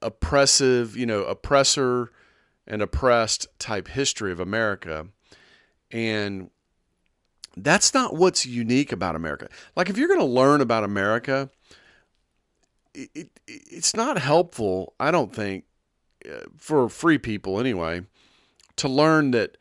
oppressive, 0.02 0.96
you 0.96 1.06
know, 1.06 1.24
oppressor 1.24 2.10
and 2.66 2.82
oppressed 2.82 3.46
type 3.58 3.88
history 3.88 4.32
of 4.32 4.40
America. 4.40 5.08
And 5.90 6.50
that's 7.56 7.94
not 7.94 8.14
what's 8.14 8.44
unique 8.44 8.92
about 8.92 9.16
America. 9.16 9.48
Like, 9.74 9.88
if 9.88 9.96
you're 9.96 10.08
going 10.08 10.20
to 10.20 10.26
learn 10.26 10.60
about 10.60 10.84
America, 10.84 11.50
it, 12.96 13.10
it, 13.14 13.30
it's 13.46 13.94
not 13.94 14.18
helpful, 14.18 14.94
I 14.98 15.10
don't 15.10 15.34
think, 15.34 15.64
uh, 16.24 16.46
for 16.56 16.88
free 16.88 17.18
people 17.18 17.60
anyway, 17.60 18.02
to 18.76 18.88
learn 18.88 19.30
that 19.32 19.56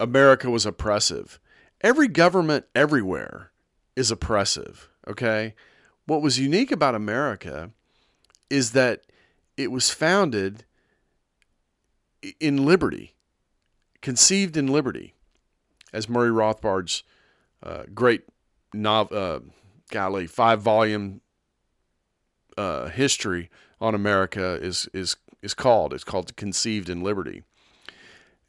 America 0.00 0.50
was 0.50 0.66
oppressive. 0.66 1.38
Every 1.80 2.08
government 2.08 2.66
everywhere 2.74 3.52
is 3.96 4.10
oppressive, 4.10 4.88
okay? 5.06 5.54
What 6.06 6.22
was 6.22 6.38
unique 6.38 6.72
about 6.72 6.94
America 6.94 7.70
is 8.50 8.72
that 8.72 9.02
it 9.56 9.70
was 9.70 9.90
founded 9.90 10.64
in 12.40 12.64
liberty, 12.64 13.14
conceived 14.00 14.56
in 14.56 14.66
liberty, 14.66 15.14
as 15.92 16.08
Murray 16.08 16.30
Rothbard's 16.30 17.02
uh, 17.62 17.84
great 17.94 18.22
novel, 18.72 19.16
uh, 19.16 19.40
golly, 19.90 20.26
five 20.26 20.60
volume 20.60 21.20
uh, 22.56 22.88
history 22.88 23.50
on 23.80 23.94
America 23.94 24.58
is 24.60 24.88
is 24.92 25.16
is 25.42 25.54
called. 25.54 25.92
It's 25.92 26.04
called 26.04 26.34
Conceived 26.36 26.88
in 26.88 27.02
Liberty. 27.02 27.42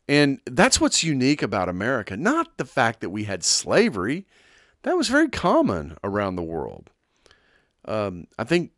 And 0.07 0.39
that's 0.45 0.81
what's 0.81 1.03
unique 1.03 1.41
about 1.41 1.69
America, 1.69 2.17
not 2.17 2.57
the 2.57 2.65
fact 2.65 2.99
that 3.01 3.09
we 3.09 3.23
had 3.23 3.43
slavery. 3.43 4.25
That 4.83 4.97
was 4.97 5.07
very 5.07 5.29
common 5.29 5.97
around 6.03 6.35
the 6.35 6.43
world. 6.43 6.89
Um, 7.85 8.27
I 8.37 8.43
think 8.43 8.71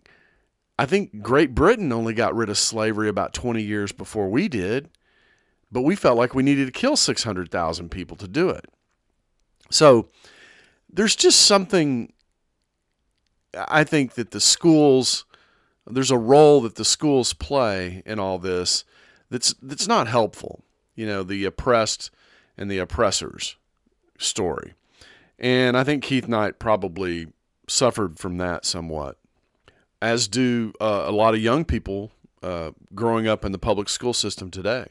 I 0.77 0.85
think 0.85 1.21
Great 1.21 1.55
Britain 1.55 1.91
only 1.91 2.13
got 2.13 2.35
rid 2.35 2.49
of 2.49 2.57
slavery 2.57 3.09
about 3.09 3.33
20 3.33 3.61
years 3.61 3.91
before 3.91 4.29
we 4.29 4.47
did, 4.47 4.89
but 5.71 5.81
we 5.81 5.95
felt 5.95 6.17
like 6.17 6.35
we 6.35 6.43
needed 6.43 6.65
to 6.65 6.71
kill 6.71 6.97
600,000 6.97 7.89
people 7.89 8.17
to 8.17 8.27
do 8.27 8.49
it. 8.49 8.65
So 9.71 10.09
there's 10.91 11.15
just 11.15 11.41
something 11.41 12.11
I 13.55 13.83
think 13.83 14.13
that 14.13 14.31
the 14.31 14.39
schools 14.39 15.25
there's 15.87 16.11
a 16.11 16.17
role 16.17 16.61
that 16.61 16.75
the 16.75 16.85
schools 16.85 17.33
play 17.33 18.01
in 18.05 18.19
all 18.19 18.39
this 18.39 18.83
that's 19.29 19.53
that's 19.61 19.87
not 19.87 20.07
helpful. 20.07 20.63
You 20.95 21.05
know, 21.05 21.23
the 21.23 21.45
oppressed 21.45 22.11
and 22.57 22.71
the 22.71 22.79
oppressors 22.79 23.57
story. 24.17 24.73
And 25.37 25.75
I 25.77 25.83
think 25.83 26.03
Keith 26.03 26.27
Knight 26.27 26.59
probably 26.59 27.27
suffered 27.67 28.17
from 28.17 28.37
that 28.37 28.65
somewhat 28.65 29.17
as 30.01 30.27
do 30.27 30.71
uh, 30.79 31.03
a 31.07 31.11
lot 31.11 31.33
of 31.33 31.41
young 31.41 31.65
people 31.65 32.11
uh, 32.43 32.71
growing 32.93 33.27
up 33.27 33.43
in 33.43 33.51
the 33.51 33.57
public 33.57 33.89
school 33.89 34.13
system 34.13 34.51
today. 34.51 34.87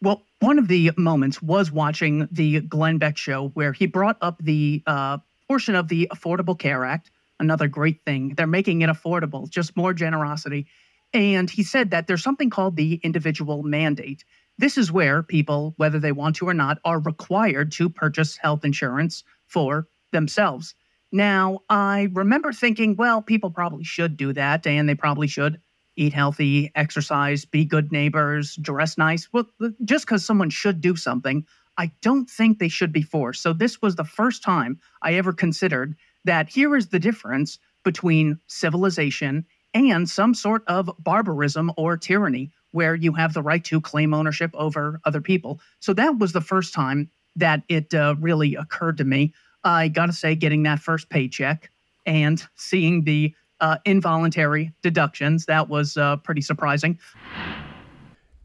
Well, 0.00 0.22
one 0.40 0.58
of 0.58 0.68
the 0.68 0.92
moments 0.96 1.42
was 1.42 1.72
watching 1.72 2.28
the 2.30 2.60
Glenn 2.60 2.98
Beck 2.98 3.16
show 3.16 3.48
where 3.48 3.72
he 3.72 3.86
brought 3.86 4.16
up 4.20 4.38
the 4.40 4.82
uh, 4.86 5.18
portion 5.48 5.74
of 5.74 5.88
the 5.88 6.08
Affordable 6.12 6.58
Care 6.58 6.84
Act, 6.84 7.10
another 7.40 7.68
great 7.68 8.02
thing. 8.04 8.34
They're 8.36 8.46
making 8.46 8.82
it 8.82 8.90
affordable, 8.90 9.48
just 9.48 9.76
more 9.76 9.92
generosity. 9.92 10.66
And 11.12 11.48
he 11.48 11.62
said 11.62 11.90
that 11.90 12.06
there's 12.06 12.22
something 12.22 12.50
called 12.50 12.76
the 12.76 13.00
individual 13.02 13.62
mandate. 13.62 14.24
This 14.58 14.78
is 14.78 14.90
where 14.90 15.22
people, 15.22 15.74
whether 15.76 15.98
they 15.98 16.12
want 16.12 16.36
to 16.36 16.48
or 16.48 16.54
not, 16.54 16.78
are 16.84 16.98
required 16.98 17.72
to 17.72 17.88
purchase 17.88 18.36
health 18.36 18.64
insurance 18.64 19.22
for 19.46 19.86
themselves. 20.12 20.74
Now, 21.12 21.60
I 21.68 22.08
remember 22.12 22.52
thinking, 22.52 22.96
well, 22.96 23.22
people 23.22 23.50
probably 23.50 23.84
should 23.84 24.16
do 24.16 24.32
that, 24.32 24.66
and 24.66 24.88
they 24.88 24.94
probably 24.94 25.28
should 25.28 25.60
eat 25.96 26.12
healthy, 26.12 26.70
exercise, 26.74 27.44
be 27.44 27.64
good 27.64 27.92
neighbors, 27.92 28.56
dress 28.56 28.98
nice. 28.98 29.28
Well, 29.32 29.46
just 29.84 30.06
because 30.06 30.24
someone 30.24 30.50
should 30.50 30.80
do 30.80 30.96
something, 30.96 31.46
I 31.78 31.90
don't 32.02 32.28
think 32.28 32.58
they 32.58 32.68
should 32.68 32.92
be 32.92 33.02
forced. 33.02 33.42
So, 33.42 33.52
this 33.52 33.82
was 33.82 33.96
the 33.96 34.04
first 34.04 34.42
time 34.42 34.80
I 35.02 35.14
ever 35.14 35.32
considered 35.32 35.96
that 36.24 36.48
here 36.48 36.76
is 36.76 36.88
the 36.88 36.98
difference 36.98 37.58
between 37.84 38.38
civilization 38.46 39.46
and 39.74 40.08
some 40.08 40.34
sort 40.34 40.64
of 40.66 40.90
barbarism 40.98 41.70
or 41.76 41.96
tyranny 41.96 42.50
where 42.72 42.94
you 42.94 43.12
have 43.12 43.34
the 43.34 43.42
right 43.42 43.64
to 43.64 43.80
claim 43.80 44.12
ownership 44.12 44.50
over 44.54 45.00
other 45.04 45.20
people. 45.20 45.60
So, 45.80 45.92
that 45.94 46.18
was 46.18 46.32
the 46.32 46.40
first 46.40 46.74
time 46.74 47.10
that 47.36 47.62
it 47.68 47.94
uh, 47.94 48.14
really 48.18 48.54
occurred 48.54 48.96
to 48.98 49.04
me. 49.04 49.34
I 49.64 49.88
got 49.88 50.06
to 50.06 50.12
say, 50.12 50.34
getting 50.34 50.62
that 50.62 50.78
first 50.78 51.10
paycheck 51.10 51.70
and 52.06 52.42
seeing 52.54 53.04
the 53.04 53.34
uh, 53.60 53.78
involuntary 53.84 54.72
deductions, 54.82 55.46
that 55.46 55.68
was 55.68 55.96
uh, 55.96 56.16
pretty 56.18 56.40
surprising. 56.40 56.98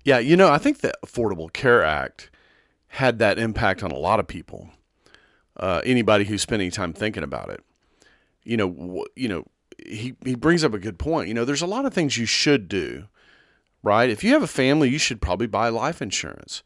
Yeah, 0.04 0.20
you 0.20 0.36
know, 0.36 0.50
I 0.50 0.58
think 0.58 0.80
the 0.80 0.94
Affordable 1.06 1.52
Care 1.54 1.84
Act 1.84 2.32
had 2.91 3.19
that 3.19 3.39
impact 3.39 3.84
on 3.84 3.91
a 3.91 3.97
lot 3.97 4.19
of 4.19 4.27
people. 4.27 4.69
Uh, 5.56 5.82
anybody 5.86 6.25
who's 6.25 6.41
spending 6.41 6.69
time 6.69 6.91
thinking 6.91 7.23
about 7.23 7.49
it, 7.49 7.63
you 8.43 8.58
know, 8.58 9.06
you 9.15 9.30
know, 9.30 9.45
he 9.86 10.13
he 10.25 10.36
brings 10.36 10.63
up 10.63 10.73
a 10.73 10.80
good 10.80 10.99
point. 10.99 11.30
You 11.30 11.34
know, 11.34 11.45
there's 11.45 11.62
a 11.62 11.67
lot 11.67 11.86
of 11.86 11.93
things 11.93 12.17
you 12.17 12.25
should 12.25 12.67
do, 12.67 13.08
right? 13.82 14.10
If 14.10 14.23
you 14.23 14.34
have 14.34 14.43
a 14.43 14.47
family, 14.47 14.89
you 14.89 14.97
should 14.97 15.21
probably 15.21 15.47
buy 15.47 15.69
life 15.69 16.01
insurance. 16.01 16.63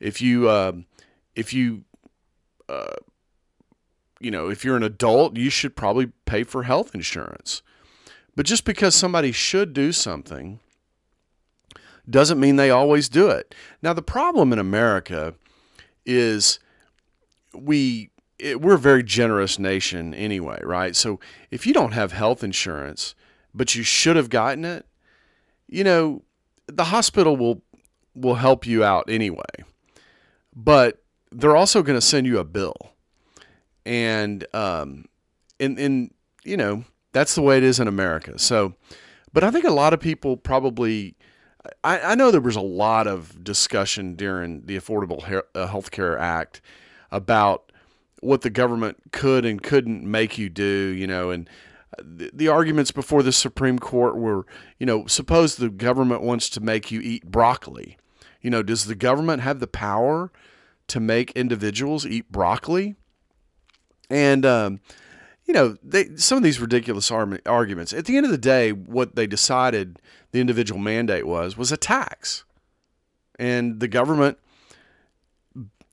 If 0.00 0.22
you 0.22 0.48
uh, 0.48 0.72
if 1.34 1.52
you 1.52 1.84
uh, 2.68 2.96
you 4.20 4.30
know, 4.30 4.48
if 4.48 4.64
you're 4.64 4.76
an 4.76 4.82
adult, 4.82 5.36
you 5.36 5.50
should 5.50 5.76
probably 5.76 6.12
pay 6.24 6.44
for 6.44 6.62
health 6.62 6.94
insurance. 6.94 7.60
But 8.34 8.46
just 8.46 8.64
because 8.64 8.94
somebody 8.94 9.32
should 9.32 9.74
do 9.74 9.92
something 9.92 10.60
doesn't 12.08 12.40
mean 12.40 12.56
they 12.56 12.70
always 12.70 13.08
do 13.08 13.28
it. 13.28 13.54
Now, 13.82 13.92
the 13.92 14.02
problem 14.02 14.52
in 14.52 14.58
America 14.58 15.34
is 16.04 16.58
we 17.54 18.10
it, 18.38 18.60
we're 18.60 18.74
a 18.74 18.78
very 18.78 19.02
generous 19.02 19.58
nation 19.58 20.14
anyway, 20.14 20.60
right? 20.62 20.96
So 20.96 21.20
if 21.50 21.66
you 21.66 21.72
don't 21.72 21.92
have 21.92 22.12
health 22.12 22.42
insurance, 22.42 23.14
but 23.54 23.74
you 23.74 23.82
should 23.82 24.16
have 24.16 24.30
gotten 24.30 24.64
it, 24.64 24.86
you 25.68 25.84
know, 25.84 26.22
the 26.66 26.84
hospital 26.84 27.36
will 27.36 27.62
will 28.14 28.34
help 28.34 28.66
you 28.66 28.84
out 28.84 29.08
anyway. 29.08 29.64
But 30.54 31.02
they're 31.30 31.56
also 31.56 31.82
going 31.82 31.96
to 31.96 32.04
send 32.06 32.26
you 32.26 32.38
a 32.38 32.44
bill 32.44 32.92
and 33.84 34.46
um, 34.54 35.06
and 35.58 35.78
and 35.78 36.12
you 36.44 36.56
know 36.56 36.84
that's 37.12 37.34
the 37.34 37.42
way 37.42 37.56
it 37.58 37.62
is 37.62 37.80
in 37.80 37.88
America. 37.88 38.38
So, 38.38 38.74
but 39.32 39.44
I 39.44 39.50
think 39.50 39.64
a 39.64 39.72
lot 39.72 39.92
of 39.92 40.00
people 40.00 40.36
probably. 40.36 41.16
I, 41.84 42.00
I 42.00 42.14
know 42.14 42.30
there 42.30 42.40
was 42.40 42.56
a 42.56 42.60
lot 42.60 43.06
of 43.06 43.42
discussion 43.44 44.14
during 44.14 44.66
the 44.66 44.76
Affordable 44.76 45.22
Health 45.54 45.90
Care 45.90 46.18
Act 46.18 46.60
about 47.10 47.70
what 48.20 48.42
the 48.42 48.50
government 48.50 49.12
could 49.12 49.44
and 49.44 49.62
couldn't 49.62 50.04
make 50.04 50.38
you 50.38 50.48
do, 50.48 50.64
you 50.64 51.06
know, 51.06 51.30
and 51.30 51.48
the, 52.02 52.30
the 52.32 52.48
arguments 52.48 52.90
before 52.90 53.22
the 53.22 53.32
Supreme 53.32 53.78
Court 53.78 54.16
were, 54.16 54.46
you 54.78 54.86
know, 54.86 55.06
suppose 55.06 55.56
the 55.56 55.68
government 55.68 56.22
wants 56.22 56.48
to 56.50 56.60
make 56.60 56.90
you 56.90 57.00
eat 57.00 57.30
broccoli. 57.30 57.98
You 58.40 58.50
know, 58.50 58.62
does 58.62 58.86
the 58.86 58.94
government 58.94 59.42
have 59.42 59.60
the 59.60 59.66
power 59.66 60.32
to 60.88 61.00
make 61.00 61.32
individuals 61.32 62.06
eat 62.06 62.30
broccoli? 62.32 62.96
And, 64.10 64.44
um, 64.44 64.80
you 65.44 65.54
know, 65.54 65.76
they, 65.82 66.16
some 66.16 66.38
of 66.38 66.44
these 66.44 66.60
ridiculous 66.60 67.10
arguments. 67.10 67.92
At 67.92 68.04
the 68.06 68.16
end 68.16 68.26
of 68.26 68.32
the 68.32 68.38
day, 68.38 68.72
what 68.72 69.16
they 69.16 69.26
decided 69.26 69.98
the 70.30 70.40
individual 70.40 70.80
mandate 70.80 71.26
was 71.26 71.56
was 71.56 71.72
a 71.72 71.76
tax, 71.76 72.44
and 73.38 73.80
the 73.80 73.88
government 73.88 74.38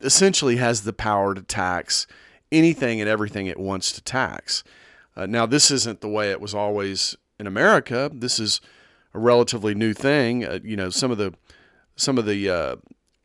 essentially 0.01 0.57
has 0.57 0.83
the 0.83 0.93
power 0.93 1.33
to 1.33 1.41
tax 1.41 2.07
anything 2.51 3.01
and 3.01 3.09
everything 3.09 3.47
it 3.47 3.59
wants 3.59 3.91
to 3.91 4.01
tax. 4.01 4.63
Uh, 5.15 5.25
now, 5.25 5.45
this 5.45 5.71
isn't 5.71 6.01
the 6.01 6.07
way 6.07 6.31
it 6.31 6.39
was 6.39 6.55
always 6.55 7.17
in 7.39 7.47
America. 7.47 8.09
This 8.13 8.39
is 8.39 8.61
a 9.13 9.19
relatively 9.19 9.75
new 9.75 9.93
thing. 9.93 10.45
Uh, 10.45 10.59
you 10.63 10.77
know, 10.77 10.89
some 10.89 11.11
of 11.11 11.17
the 11.17 11.33
some 11.95 12.17
of 12.17 12.25
the 12.25 12.49
uh, 12.49 12.75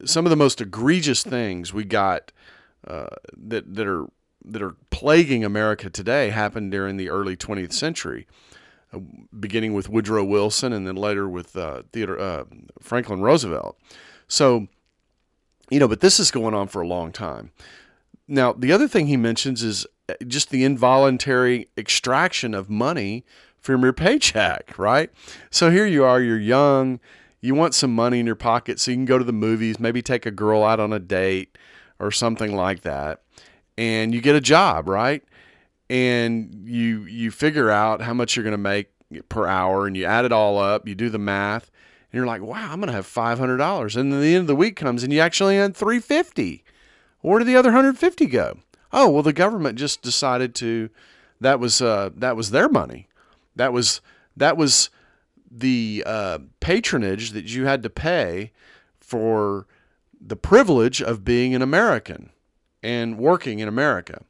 some 0.05 0.27
of 0.27 0.31
the 0.31 0.37
most 0.37 0.61
egregious 0.61 1.23
things 1.23 1.73
we 1.73 1.85
got 1.85 2.33
uh, 2.87 3.09
that 3.37 3.75
that 3.75 3.87
are 3.87 4.07
that 4.45 4.63
are 4.63 4.77
plaguing 4.91 5.45
America 5.45 5.89
today 5.89 6.31
happened 6.31 6.71
during 6.71 6.97
the 6.97 7.09
early 7.09 7.37
20th 7.37 7.73
century, 7.73 8.27
uh, 8.93 8.99
beginning 9.39 9.73
with 9.75 9.89
Woodrow 9.89 10.25
Wilson 10.25 10.73
and 10.73 10.87
then 10.87 10.97
later 10.97 11.29
with 11.29 11.57
uh, 11.57 11.83
Theodore 11.93 12.21
uh, 12.21 12.45
Franklin 12.81 13.21
Roosevelt. 13.21 13.79
So, 14.29 14.69
you 15.71 15.81
know, 15.81 15.89
but 15.89 16.01
this 16.01 16.21
is 16.21 16.31
going 16.31 16.55
on 16.55 16.69
for 16.69 16.83
a 16.83 16.87
long 16.87 17.11
time. 17.13 17.53
Now, 18.29 18.53
the 18.53 18.73
other 18.73 18.89
thing 18.89 19.07
he 19.07 19.17
mentions 19.17 19.63
is 19.63 19.87
uh, 20.09 20.15
just 20.27 20.51
the 20.51 20.65
involuntary 20.65 21.69
extraction 21.77 22.55
of 22.55 22.69
money 22.69 23.25
from 23.59 23.83
your 23.83 23.93
paycheck, 23.95 24.79
right? 24.79 25.11
So 25.51 25.71
here 25.71 25.87
you 25.87 26.05
are, 26.05 26.21
you're 26.21 26.39
young, 26.39 27.01
you 27.41 27.55
want 27.55 27.75
some 27.75 27.95
money 27.95 28.21
in 28.21 28.27
your 28.27 28.35
pocket 28.35 28.79
so 28.79 28.91
you 28.91 28.97
can 28.97 29.05
go 29.07 29.19
to 29.19 29.25
the 29.25 29.33
movies, 29.33 29.81
maybe 29.81 30.03
take 30.03 30.27
a 30.27 30.31
girl 30.31 30.65
out 30.65 30.81
on 30.81 30.93
a 30.93 30.99
date 30.99 31.57
or 31.99 32.11
something 32.11 32.55
like 32.55 32.83
that 32.83 33.24
and 33.77 34.15
you 34.15 34.21
get 34.21 34.37
a 34.37 34.41
job, 34.41 34.89
right? 34.89 35.23
And 35.91 36.67
you 36.67 37.05
you 37.05 37.31
figure 37.31 37.71
out 37.71 38.01
how 38.01 38.15
much 38.15 38.37
you're 38.37 38.45
going 38.45 38.53
to 38.53 38.59
make 38.59 38.91
per 39.29 39.47
hour, 39.47 39.87
and 39.87 39.97
you 39.97 40.05
add 40.05 40.25
it 40.25 40.33
all 40.33 40.59
up. 40.59 40.89
You 40.89 40.95
do 40.95 41.11
the 41.11 41.19
math, 41.19 41.71
and 42.11 42.17
you're 42.17 42.27
like, 42.27 42.43
"Wow, 42.43 42.71
I'm 42.71 42.81
going 42.81 42.89
to 42.89 42.93
have 42.93 43.07
five 43.07 43.39
hundred 43.39 43.59
dollars." 43.59 43.97
And 43.97 44.13
then 44.13 44.21
the 44.21 44.35
end 44.35 44.43
of 44.43 44.47
the 44.47 44.57
week 44.57 44.77
comes, 44.77 45.03
and 45.03 45.13
you 45.13 45.21
actually 45.21 45.57
had 45.57 45.77
three 45.77 46.01
fifty. 46.01 46.65
Where 47.21 47.39
did 47.39 47.49
the 47.49 47.57
other 47.57 47.73
hundred 47.73 47.99
fifty 47.99 48.27
go? 48.27 48.59
Oh, 48.93 49.11
well, 49.11 49.23
the 49.23 49.33
government 49.33 49.79
just 49.79 50.03
decided 50.03 50.55
to. 50.57 50.91
That 51.41 51.61
was 51.61 51.83
uh, 51.83 52.11
that 52.17 52.37
was 52.37 52.51
their 52.51 52.69
money. 52.69 53.09
That 53.57 53.73
was 53.73 54.01
that 54.37 54.57
was 54.57 54.91
the 55.51 56.03
uh, 56.07 56.39
patronage 56.61 57.33
that 57.33 57.45
you 57.45 57.67
had 57.67 57.83
to 57.83 57.91
pay 57.91 58.53
for 59.01 59.67
the 60.21 60.37
privilege 60.37 61.03
of 61.03 61.25
being 61.25 61.55
an 61.55 61.63
American 61.63 62.31
and 62.85 63.19
working 63.19 63.59
in 63.59 63.67
America. 63.67 64.23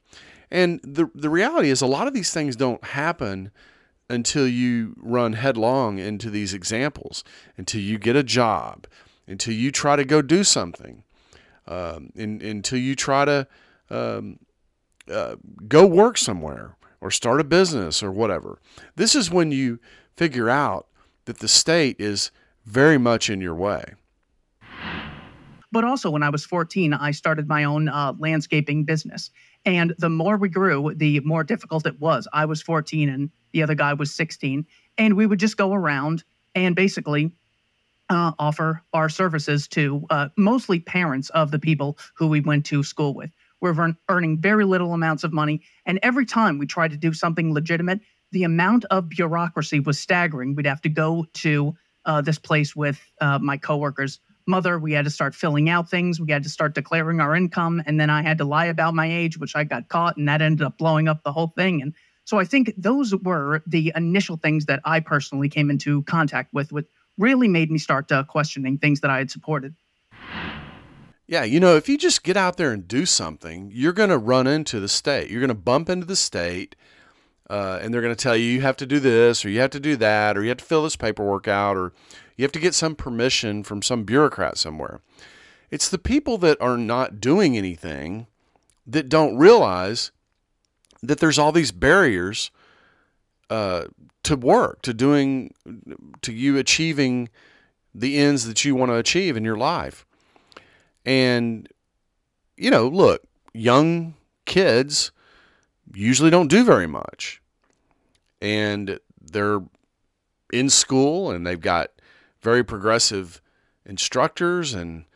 And 0.51 0.81
the 0.83 1.11
the 1.15 1.29
reality 1.29 1.69
is 1.69 1.83
a 1.83 1.87
lot 1.87 2.07
of 2.07 2.15
these 2.15 2.33
things 2.33 2.57
don't 2.57 2.83
happen 2.85 3.51
until 4.09 4.47
you 4.47 4.95
run 4.99 5.33
headlong 5.33 5.99
into 5.99 6.31
these 6.31 6.55
examples, 6.55 7.25
until 7.57 7.81
you 7.81 7.99
get 7.99 8.17
a 8.17 8.23
job, 8.23 8.87
until 9.27 9.55
you 9.55 9.73
try 9.73 9.97
to 9.97 10.05
go 10.05 10.23
do 10.23 10.45
something, 10.45 11.03
um, 11.67 12.11
in, 12.15 12.41
until 12.43 12.79
you 12.79 12.95
try 12.95 13.25
to 13.25 13.47
um, 13.91 14.39
uh, 15.11 15.37
go 15.67 15.87
work 15.87 16.17
somewhere 16.17 16.77
or 17.01 17.11
start 17.11 17.41
a 17.41 17.45
business 17.45 18.03
or 18.03 18.13
whatever. 18.13 18.59
This 18.95 19.15
is 19.15 19.31
when 19.31 19.51
you 19.51 19.81
figure 20.17 20.49
out 20.49 20.87
that 21.25 21.39
the 21.39 21.49
state 21.49 21.97
is 21.99 22.31
very 22.65 22.99
much 22.99 23.29
in 23.29 23.41
your 23.41 23.55
way. 23.55 23.95
But 25.75 25.83
also, 25.83 26.09
when 26.09 26.23
I 26.23 26.31
was 26.31 26.45
14, 26.45 26.95
I 26.95 27.11
started 27.11 27.49
my 27.49 27.65
own 27.65 27.89
uh, 27.89 28.13
landscaping 28.17 28.85
business. 28.85 29.33
And 29.65 29.93
the 29.99 30.09
more 30.09 30.37
we 30.37 30.49
grew, 30.49 30.95
the 30.95 31.19
more 31.21 31.43
difficult 31.43 31.85
it 31.85 31.99
was. 31.99 32.29
I 32.33 32.45
was 32.45 32.63
14 32.63 33.09
and 33.09 33.29
the 33.53 33.65
other 33.65 33.75
guy 33.75 33.93
was 33.93 34.15
16. 34.15 34.65
And 34.99 35.17
we 35.17 35.27
would 35.27 35.41
just 35.41 35.57
go 35.57 35.73
around 35.73 36.23
and 36.55 36.77
basically 36.77 37.33
uh, 38.09 38.31
offer 38.39 38.85
our 38.93 39.09
services 39.09 39.67
to 39.69 40.07
uh, 40.11 40.29
mostly 40.37 40.79
parents 40.79 41.29
of 41.31 41.51
the 41.51 41.59
people 41.59 41.99
who 42.15 42.29
we 42.29 42.41
went 42.41 42.65
to 42.67 42.85
school 42.85 43.13
with. 43.13 43.33
We're 43.61 43.97
earning 44.09 44.41
very 44.41 44.65
little 44.65 44.95
amounts 44.95 45.25
of 45.25 45.33
money. 45.33 45.61
And 45.87 45.99
every 46.05 46.25
time 46.25 46.59
we 46.59 46.67
tried 46.67 46.93
to 46.93 46.97
do 46.97 47.13
something 47.13 47.53
legitimate, 47.53 47.99
the 48.31 48.45
amount 48.45 48.85
of 48.93 49.09
bureaucracy 49.09 49.81
was 49.81 49.99
staggering. 49.99 50.55
We'd 50.55 50.67
have 50.67 50.83
to 50.83 50.89
go 50.89 51.27
to 51.33 51.75
uh, 52.05 52.21
this 52.21 52.39
place 52.39 52.77
with 52.77 53.01
uh, 53.21 53.41
my 53.41 53.57
coworkers 53.57 54.21
mother. 54.47 54.79
We 54.79 54.93
had 54.93 55.05
to 55.05 55.11
start 55.11 55.35
filling 55.35 55.69
out 55.69 55.89
things. 55.89 56.21
We 56.21 56.31
had 56.31 56.43
to 56.43 56.49
start 56.49 56.75
declaring 56.75 57.21
our 57.21 57.35
income. 57.35 57.83
And 57.87 57.99
then 57.99 58.11
I 58.11 58.23
had 58.23 58.39
to 58.39 58.45
lie 58.45 58.67
about 58.67 58.95
my 58.95 59.11
age, 59.11 59.39
which 59.39 59.57
I 59.57 59.65
got 59.65 59.89
caught, 59.89 60.17
and 60.17 60.29
that 60.29 60.43
ended 60.43 60.67
up 60.67 60.79
blowing 60.79 61.09
up 61.09 61.23
the 61.23 61.33
whole 61.33 61.53
thing. 61.57 61.83
And 61.83 61.95
So 62.25 62.39
I 62.39 62.45
think 62.45 62.73
those 62.77 63.15
were 63.15 63.63
the 63.67 63.93
initial 63.95 64.37
things 64.37 64.67
that 64.67 64.81
I 64.85 65.01
personally 65.01 65.49
came 65.49 65.71
into 65.71 66.03
contact 66.05 66.53
with, 66.53 66.73
which 66.73 66.87
really 67.19 67.49
made 67.49 67.71
me 67.71 67.79
start 67.79 68.11
uh, 68.11 68.25
questioning 68.25 68.79
things 68.79 69.01
that 69.01 69.11
I 69.11 69.19
had 69.19 69.31
supported. 69.31 69.75
Yeah, 71.27 71.45
you 71.45 71.59
know, 71.59 71.77
if 71.77 71.89
you 71.89 71.97
just 71.97 72.23
get 72.23 72.37
out 72.37 72.57
there 72.57 72.73
and 72.73 72.87
do 72.87 73.07
something, 73.07 73.71
you're 73.73 73.95
going 73.95 74.11
to 74.11 74.19
run 74.19 74.47
into 74.47 74.79
the 74.79 74.89
state. 74.89 75.31
You're 75.31 75.41
going 75.41 75.49
to 75.49 75.55
bump 75.55 75.89
into 75.89 76.07
the 76.07 76.17
state, 76.17 76.77
uh, 77.49 77.79
and 77.81 77.95
they're 77.95 78.03
going 78.03 78.15
to 78.15 78.23
tell 78.23 78.37
you 78.37 78.45
you 78.45 78.61
have 78.61 78.77
to 78.79 78.87
do 78.87 79.01
this, 79.01 79.45
or 79.45 79.49
you 79.49 79.61
have 79.61 79.71
to 79.71 79.81
do 79.81 79.97
that, 79.97 80.37
or 80.37 80.43
you 80.43 80.51
have 80.51 80.59
to 80.59 80.65
fill 80.65 80.83
this 80.83 80.97
paperwork 80.97 81.49
out, 81.49 81.77
or 81.77 81.93
you 82.37 82.45
have 82.45 82.53
to 82.53 82.61
get 82.61 82.75
some 82.75 82.95
permission 82.95 83.63
from 83.63 83.83
some 83.83 84.05
bureaucrat 84.05 84.59
somewhere. 84.59 85.01
It's 85.71 85.89
the 85.89 85.99
people 85.99 86.39
that 86.39 86.61
are 86.61 86.77
not 86.77 87.21
doing 87.21 87.57
anything 87.57 88.27
that 88.87 89.09
don't 89.09 89.37
realize 89.37 90.11
that 91.03 91.21
there's 91.21 91.39
all 91.39 91.53
these 91.53 91.73
barriers 91.73 92.51
uh, 93.51 93.85
to 94.23 94.37
work, 94.37 94.83
to 94.83 94.95
doing, 94.95 95.53
to 96.23 96.33
you 96.33 96.59
achieving 96.59 97.29
the 97.95 98.19
ends 98.19 98.47
that 98.47 98.65
you 98.65 98.75
want 98.75 98.91
to 98.91 98.97
achieve 98.97 99.37
in 99.37 99.45
your 99.45 99.57
life. 99.57 100.07
And, 101.05 101.69
you 102.57 102.71
know, 102.71 102.89
look, 102.89 103.23
young 103.53 104.15
kids 104.47 105.13
usually 105.93 106.31
don't 106.31 106.49
do 106.49 106.65
very 106.65 106.87
much. 106.87 107.41
And 108.41 108.99
they're 109.21 109.61
in 110.53 110.71
school 110.71 111.31
and 111.31 111.47
they've 111.47 111.61
got 111.61 111.91
very 112.45 112.63
progressive 112.63 113.41
instructors 113.85 114.75
and 114.75 115.07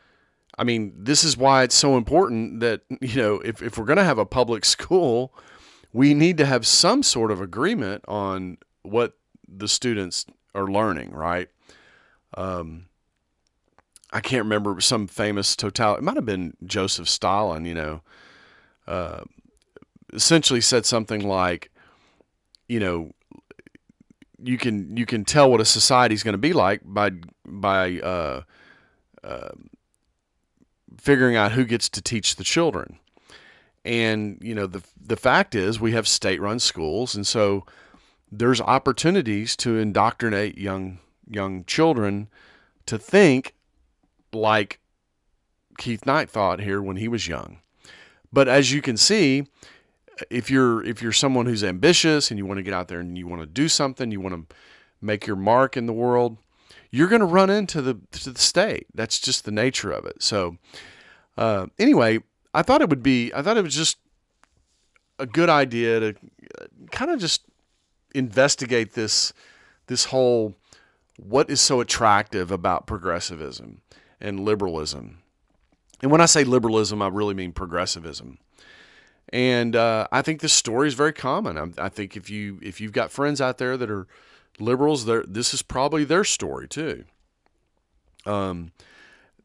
I 0.57 0.65
mean, 0.65 0.91
this 0.93 1.23
is 1.23 1.37
why 1.37 1.63
it's 1.63 1.73
so 1.73 1.95
important 1.95 2.59
that, 2.59 2.81
you 3.01 3.15
know, 3.15 3.35
if, 3.39 3.61
if 3.61 3.77
we're 3.77 3.85
going 3.85 3.97
to 3.97 4.03
have 4.03 4.17
a 4.17 4.25
public 4.25 4.65
school, 4.75 5.33
we 5.93 6.13
need 6.13 6.37
to 6.37 6.45
have 6.45 6.67
some 6.67 7.01
sort 7.01 7.31
of 7.31 7.39
agreement 7.39 8.03
on 8.07 8.57
what 8.83 9.13
the 9.47 9.69
students 9.69 10.25
are 10.53 10.67
learning, 10.67 11.11
right? 11.11 11.47
Um, 12.35 12.87
I 14.11 14.19
can't 14.19 14.43
remember 14.43 14.81
some 14.81 15.07
famous 15.07 15.55
total. 15.55 15.95
It 15.95 16.03
might 16.03 16.15
have 16.15 16.25
been 16.25 16.55
Joseph 16.65 17.07
Stalin. 17.07 17.65
You 17.65 17.75
know, 17.75 18.01
uh, 18.87 19.21
essentially 20.13 20.61
said 20.61 20.85
something 20.85 21.21
like, 21.27 21.71
you 22.67 22.79
know, 22.79 23.13
you 24.43 24.57
can 24.57 24.95
you 24.95 25.05
can 25.05 25.25
tell 25.25 25.49
what 25.51 25.61
a 25.61 25.65
society 25.65 26.15
is 26.15 26.23
going 26.23 26.33
to 26.33 26.37
be 26.37 26.53
like 26.53 26.81
by 26.83 27.11
by 27.45 27.99
uh, 27.99 28.41
uh, 29.23 29.49
figuring 30.97 31.35
out 31.35 31.53
who 31.53 31.65
gets 31.65 31.89
to 31.89 32.01
teach 32.01 32.35
the 32.35 32.43
children. 32.43 32.99
And 33.85 34.37
you 34.41 34.53
know 34.55 34.67
the 34.67 34.83
the 34.99 35.17
fact 35.17 35.55
is 35.55 35.79
we 35.79 35.93
have 35.93 36.07
state-run 36.07 36.59
schools, 36.59 37.15
and 37.15 37.25
so 37.25 37.65
there's 38.31 38.61
opportunities 38.61 39.55
to 39.57 39.77
indoctrinate 39.77 40.57
young 40.57 40.99
young 41.27 41.63
children 41.65 42.27
to 42.85 42.97
think 42.97 43.55
like 44.33 44.79
Keith 45.77 46.05
Knight 46.05 46.29
thought 46.29 46.59
here 46.59 46.81
when 46.81 46.97
he 46.97 47.07
was 47.07 47.27
young. 47.27 47.59
But 48.31 48.47
as 48.47 48.71
you 48.71 48.81
can 48.81 48.97
see, 48.97 49.47
if 50.29 50.49
you're 50.49 50.83
if 50.83 51.01
you're 51.01 51.11
someone 51.11 51.45
who's 51.45 51.63
ambitious 51.63 52.31
and 52.31 52.37
you 52.37 52.45
want 52.45 52.57
to 52.57 52.63
get 52.63 52.73
out 52.73 52.87
there 52.87 52.99
and 52.99 53.17
you 53.17 53.27
want 53.27 53.41
to 53.41 53.47
do 53.47 53.67
something, 53.67 54.11
you 54.11 54.21
want 54.21 54.49
to 54.49 54.55
make 55.01 55.25
your 55.25 55.35
mark 55.35 55.77
in 55.77 55.85
the 55.85 55.93
world, 55.93 56.37
you're 56.91 57.07
going 57.07 57.21
to 57.21 57.25
run 57.25 57.49
into 57.49 57.81
the 57.81 57.99
to 58.11 58.31
the 58.31 58.39
state. 58.39 58.87
That's 58.93 59.19
just 59.19 59.45
the 59.45 59.51
nature 59.51 59.91
of 59.91 60.05
it. 60.05 60.21
So 60.21 60.57
uh, 61.37 61.67
anyway, 61.77 62.19
I 62.53 62.63
thought 62.63 62.81
it 62.81 62.89
would 62.89 63.03
be 63.03 63.31
I 63.33 63.41
thought 63.41 63.57
it 63.57 63.63
was 63.63 63.75
just 63.75 63.97
a 65.17 65.25
good 65.25 65.49
idea 65.49 65.99
to 65.99 66.15
kind 66.91 67.11
of 67.11 67.19
just 67.19 67.43
investigate 68.15 68.93
this 68.93 69.33
this 69.87 70.05
whole 70.05 70.55
what 71.17 71.49
is 71.49 71.59
so 71.59 71.81
attractive 71.81 72.51
about 72.51 72.87
progressivism 72.87 73.81
and 74.21 74.39
liberalism. 74.39 75.19
And 76.01 76.11
when 76.11 76.21
I 76.21 76.27
say 76.27 76.43
liberalism, 76.43 77.01
I 77.01 77.07
really 77.09 77.33
mean 77.33 77.51
progressivism. 77.51 78.37
And 79.31 79.75
uh, 79.75 80.07
I 80.11 80.21
think 80.21 80.41
this 80.41 80.53
story 80.53 80.87
is 80.87 80.95
very 80.95 81.13
common. 81.13 81.57
I, 81.57 81.85
I, 81.85 81.89
think 81.89 82.17
if 82.17 82.29
you 82.29 82.59
if 82.63 82.81
you've 82.81 82.93
got 82.93 83.11
friends 83.11 83.39
out 83.39 83.59
there 83.59 83.77
that 83.77 83.89
are 83.89 84.07
liberals, 84.59 85.05
this 85.05 85.53
is 85.53 85.61
probably 85.61 86.03
their 86.03 86.23
story 86.23 86.67
too. 86.67 87.05
Um, 88.25 88.71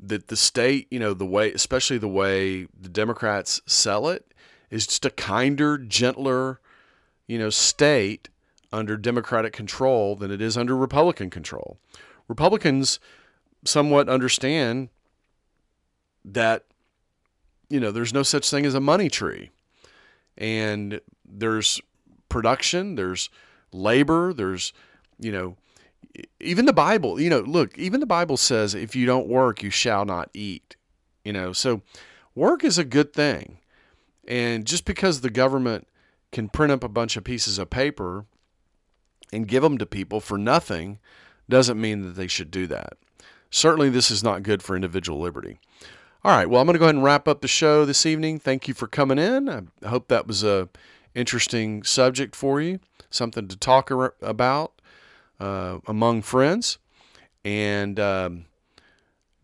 that 0.00 0.28
the 0.28 0.36
state, 0.36 0.86
you 0.90 0.98
know, 0.98 1.14
the 1.14 1.26
way, 1.26 1.52
especially 1.52 1.98
the 1.98 2.08
way 2.08 2.66
the 2.78 2.88
Democrats 2.88 3.60
sell 3.66 4.08
it, 4.08 4.32
is 4.70 4.86
just 4.86 5.04
a 5.04 5.10
kinder, 5.10 5.78
gentler, 5.78 6.60
you 7.26 7.38
know, 7.38 7.50
state 7.50 8.28
under 8.72 8.96
Democratic 8.96 9.52
control 9.52 10.16
than 10.16 10.30
it 10.30 10.40
is 10.40 10.56
under 10.56 10.76
Republican 10.76 11.30
control. 11.30 11.78
Republicans 12.26 12.98
somewhat 13.64 14.08
understand 14.08 14.88
that 16.24 16.64
you 17.68 17.78
know 17.78 17.90
there's 17.90 18.14
no 18.14 18.22
such 18.22 18.48
thing 18.48 18.66
as 18.66 18.74
a 18.74 18.80
money 18.80 19.08
tree 19.08 19.50
and 20.36 21.00
there's 21.24 21.80
production 22.28 22.94
there's 22.94 23.30
labor 23.72 24.32
there's 24.32 24.72
you 25.18 25.30
know 25.30 25.56
even 26.40 26.66
the 26.66 26.72
bible 26.72 27.20
you 27.20 27.30
know 27.30 27.40
look 27.40 27.76
even 27.78 28.00
the 28.00 28.06
bible 28.06 28.36
says 28.36 28.74
if 28.74 28.94
you 28.94 29.06
don't 29.06 29.28
work 29.28 29.62
you 29.62 29.70
shall 29.70 30.04
not 30.04 30.28
eat 30.34 30.76
you 31.24 31.32
know? 31.32 31.52
So 31.52 31.82
work 32.34 32.62
is 32.62 32.78
a 32.78 32.84
good 32.84 33.12
thing. 33.12 33.58
And 34.28 34.66
just 34.66 34.84
because 34.84 35.20
the 35.20 35.30
government 35.30 35.88
can 36.30 36.48
print 36.48 36.72
up 36.72 36.84
a 36.84 36.88
bunch 36.88 37.16
of 37.16 37.24
pieces 37.24 37.58
of 37.58 37.70
paper 37.70 38.26
and 39.32 39.48
give 39.48 39.62
them 39.62 39.78
to 39.78 39.86
people 39.86 40.20
for 40.20 40.38
nothing 40.38 40.98
doesn't 41.48 41.80
mean 41.80 42.02
that 42.02 42.14
they 42.14 42.26
should 42.26 42.50
do 42.50 42.66
that. 42.68 42.94
Certainly 43.50 43.90
this 43.90 44.10
is 44.10 44.22
not 44.22 44.42
good 44.42 44.62
for 44.62 44.76
individual 44.76 45.20
liberty. 45.20 45.58
All 46.26 46.34
right, 46.34 46.48
well, 46.48 46.58
I'm 46.58 46.66
going 46.66 46.72
to 46.72 46.78
go 46.78 46.86
ahead 46.86 46.94
and 46.94 47.04
wrap 47.04 47.28
up 47.28 47.42
the 47.42 47.48
show 47.48 47.84
this 47.84 48.06
evening. 48.06 48.38
Thank 48.38 48.66
you 48.66 48.72
for 48.72 48.86
coming 48.86 49.18
in. 49.18 49.46
I 49.82 49.88
hope 49.88 50.08
that 50.08 50.26
was 50.26 50.42
a 50.42 50.70
interesting 51.14 51.82
subject 51.82 52.34
for 52.34 52.62
you, 52.62 52.80
something 53.10 53.46
to 53.46 53.56
talk 53.58 53.90
about 53.90 54.72
uh, 55.38 55.80
among 55.86 56.22
friends. 56.22 56.78
And 57.44 58.00
um, 58.00 58.46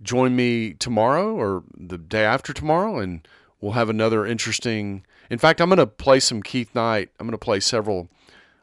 join 0.00 0.34
me 0.34 0.72
tomorrow 0.72 1.34
or 1.34 1.64
the 1.76 1.98
day 1.98 2.24
after 2.24 2.54
tomorrow, 2.54 2.98
and 2.98 3.28
we'll 3.60 3.72
have 3.72 3.90
another 3.90 4.24
interesting. 4.24 5.04
In 5.28 5.36
fact, 5.36 5.60
I'm 5.60 5.68
going 5.68 5.76
to 5.80 5.86
play 5.86 6.18
some 6.18 6.42
Keith 6.42 6.74
Knight. 6.74 7.10
I'm 7.20 7.26
going 7.26 7.32
to 7.32 7.44
play 7.44 7.60
several 7.60 8.08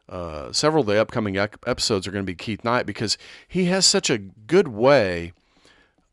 uh, 0.08 0.50
several 0.52 0.80
of 0.80 0.88
the 0.88 1.00
upcoming 1.00 1.36
episodes 1.36 2.08
are 2.08 2.10
going 2.10 2.24
to 2.24 2.32
be 2.32 2.34
Keith 2.34 2.64
Knight 2.64 2.84
because 2.84 3.16
he 3.46 3.66
has 3.66 3.86
such 3.86 4.10
a 4.10 4.18
good 4.18 4.66
way 4.66 5.34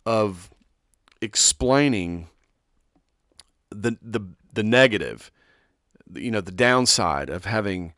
of 0.05 0.51
explaining 1.21 2.29
the 3.69 3.97
the 4.01 4.21
the 4.53 4.63
negative, 4.63 5.31
you 6.13 6.31
know, 6.31 6.41
the 6.41 6.51
downside 6.51 7.29
of 7.29 7.45
having 7.45 7.93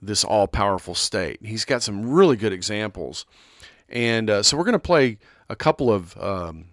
this 0.00 0.24
all 0.24 0.46
powerful 0.46 0.94
state. 0.94 1.38
He's 1.42 1.64
got 1.64 1.82
some 1.82 2.10
really 2.10 2.36
good 2.36 2.52
examples, 2.52 3.24
and 3.88 4.28
uh, 4.28 4.42
so 4.42 4.56
we're 4.56 4.64
going 4.64 4.72
to 4.72 4.78
play 4.78 5.18
a 5.48 5.56
couple 5.56 5.92
of. 5.92 6.16
Um, 6.18 6.66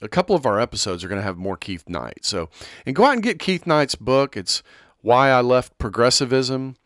a 0.00 0.08
couple 0.08 0.36
of 0.36 0.46
our 0.46 0.60
episodes 0.60 1.02
are 1.02 1.08
going 1.08 1.20
to 1.20 1.24
have 1.24 1.36
more 1.36 1.56
Keith 1.56 1.88
Knight. 1.88 2.20
So, 2.22 2.50
and 2.86 2.94
go 2.94 3.04
out 3.04 3.14
and 3.14 3.22
get 3.22 3.40
Keith 3.40 3.66
Knight's 3.66 3.96
book. 3.96 4.36
It's 4.36 4.62
Why 5.00 5.30
I 5.30 5.40
Left 5.40 5.76
Progressivism 5.78 6.76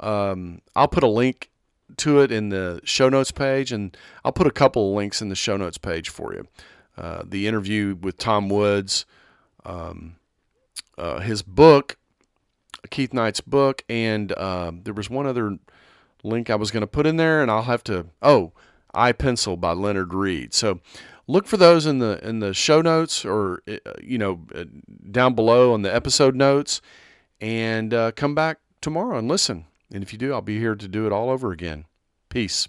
um, 0.00 0.60
I'll 0.76 0.88
put 0.88 1.02
a 1.02 1.08
link 1.08 1.50
to 1.98 2.20
it 2.20 2.30
in 2.30 2.50
the 2.50 2.80
show 2.84 3.08
notes 3.08 3.30
page, 3.30 3.72
and 3.72 3.96
I'll 4.24 4.32
put 4.32 4.46
a 4.46 4.52
couple 4.52 4.90
of 4.90 4.96
links 4.96 5.20
in 5.22 5.28
the 5.28 5.34
show 5.34 5.56
notes 5.56 5.78
page 5.78 6.08
for 6.08 6.32
you. 6.34 6.46
Uh, 6.98 7.22
the 7.24 7.46
interview 7.46 7.96
with 8.00 8.18
Tom 8.18 8.48
Woods, 8.48 9.06
um, 9.64 10.16
uh, 10.96 11.20
his 11.20 11.42
book, 11.42 11.96
Keith 12.90 13.14
Knight's 13.14 13.40
book, 13.40 13.84
and 13.88 14.32
uh, 14.32 14.72
there 14.82 14.94
was 14.94 15.08
one 15.08 15.24
other 15.24 15.58
link 16.24 16.50
I 16.50 16.56
was 16.56 16.72
going 16.72 16.80
to 16.80 16.88
put 16.88 17.06
in 17.06 17.16
there, 17.16 17.40
and 17.40 17.52
I'll 17.52 17.62
have 17.62 17.84
to. 17.84 18.06
Oh, 18.20 18.52
I 18.92 19.12
Pencil 19.12 19.56
by 19.56 19.74
Leonard 19.74 20.12
Read. 20.12 20.52
So 20.52 20.80
look 21.28 21.46
for 21.46 21.56
those 21.56 21.86
in 21.86 22.00
the 22.00 22.18
in 22.26 22.40
the 22.40 22.52
show 22.52 22.82
notes, 22.82 23.24
or 23.24 23.62
uh, 23.68 23.76
you 24.02 24.18
know, 24.18 24.40
uh, 24.52 24.64
down 25.08 25.34
below 25.34 25.74
on 25.74 25.82
the 25.82 25.94
episode 25.94 26.34
notes, 26.34 26.80
and 27.40 27.94
come 28.16 28.34
back 28.34 28.58
tomorrow 28.80 29.18
and 29.18 29.28
listen. 29.28 29.66
And 29.92 30.02
if 30.02 30.12
you 30.12 30.18
do, 30.18 30.32
I'll 30.32 30.42
be 30.42 30.58
here 30.58 30.74
to 30.74 30.88
do 30.88 31.06
it 31.06 31.12
all 31.12 31.30
over 31.30 31.52
again. 31.52 31.84
Peace. 32.28 32.66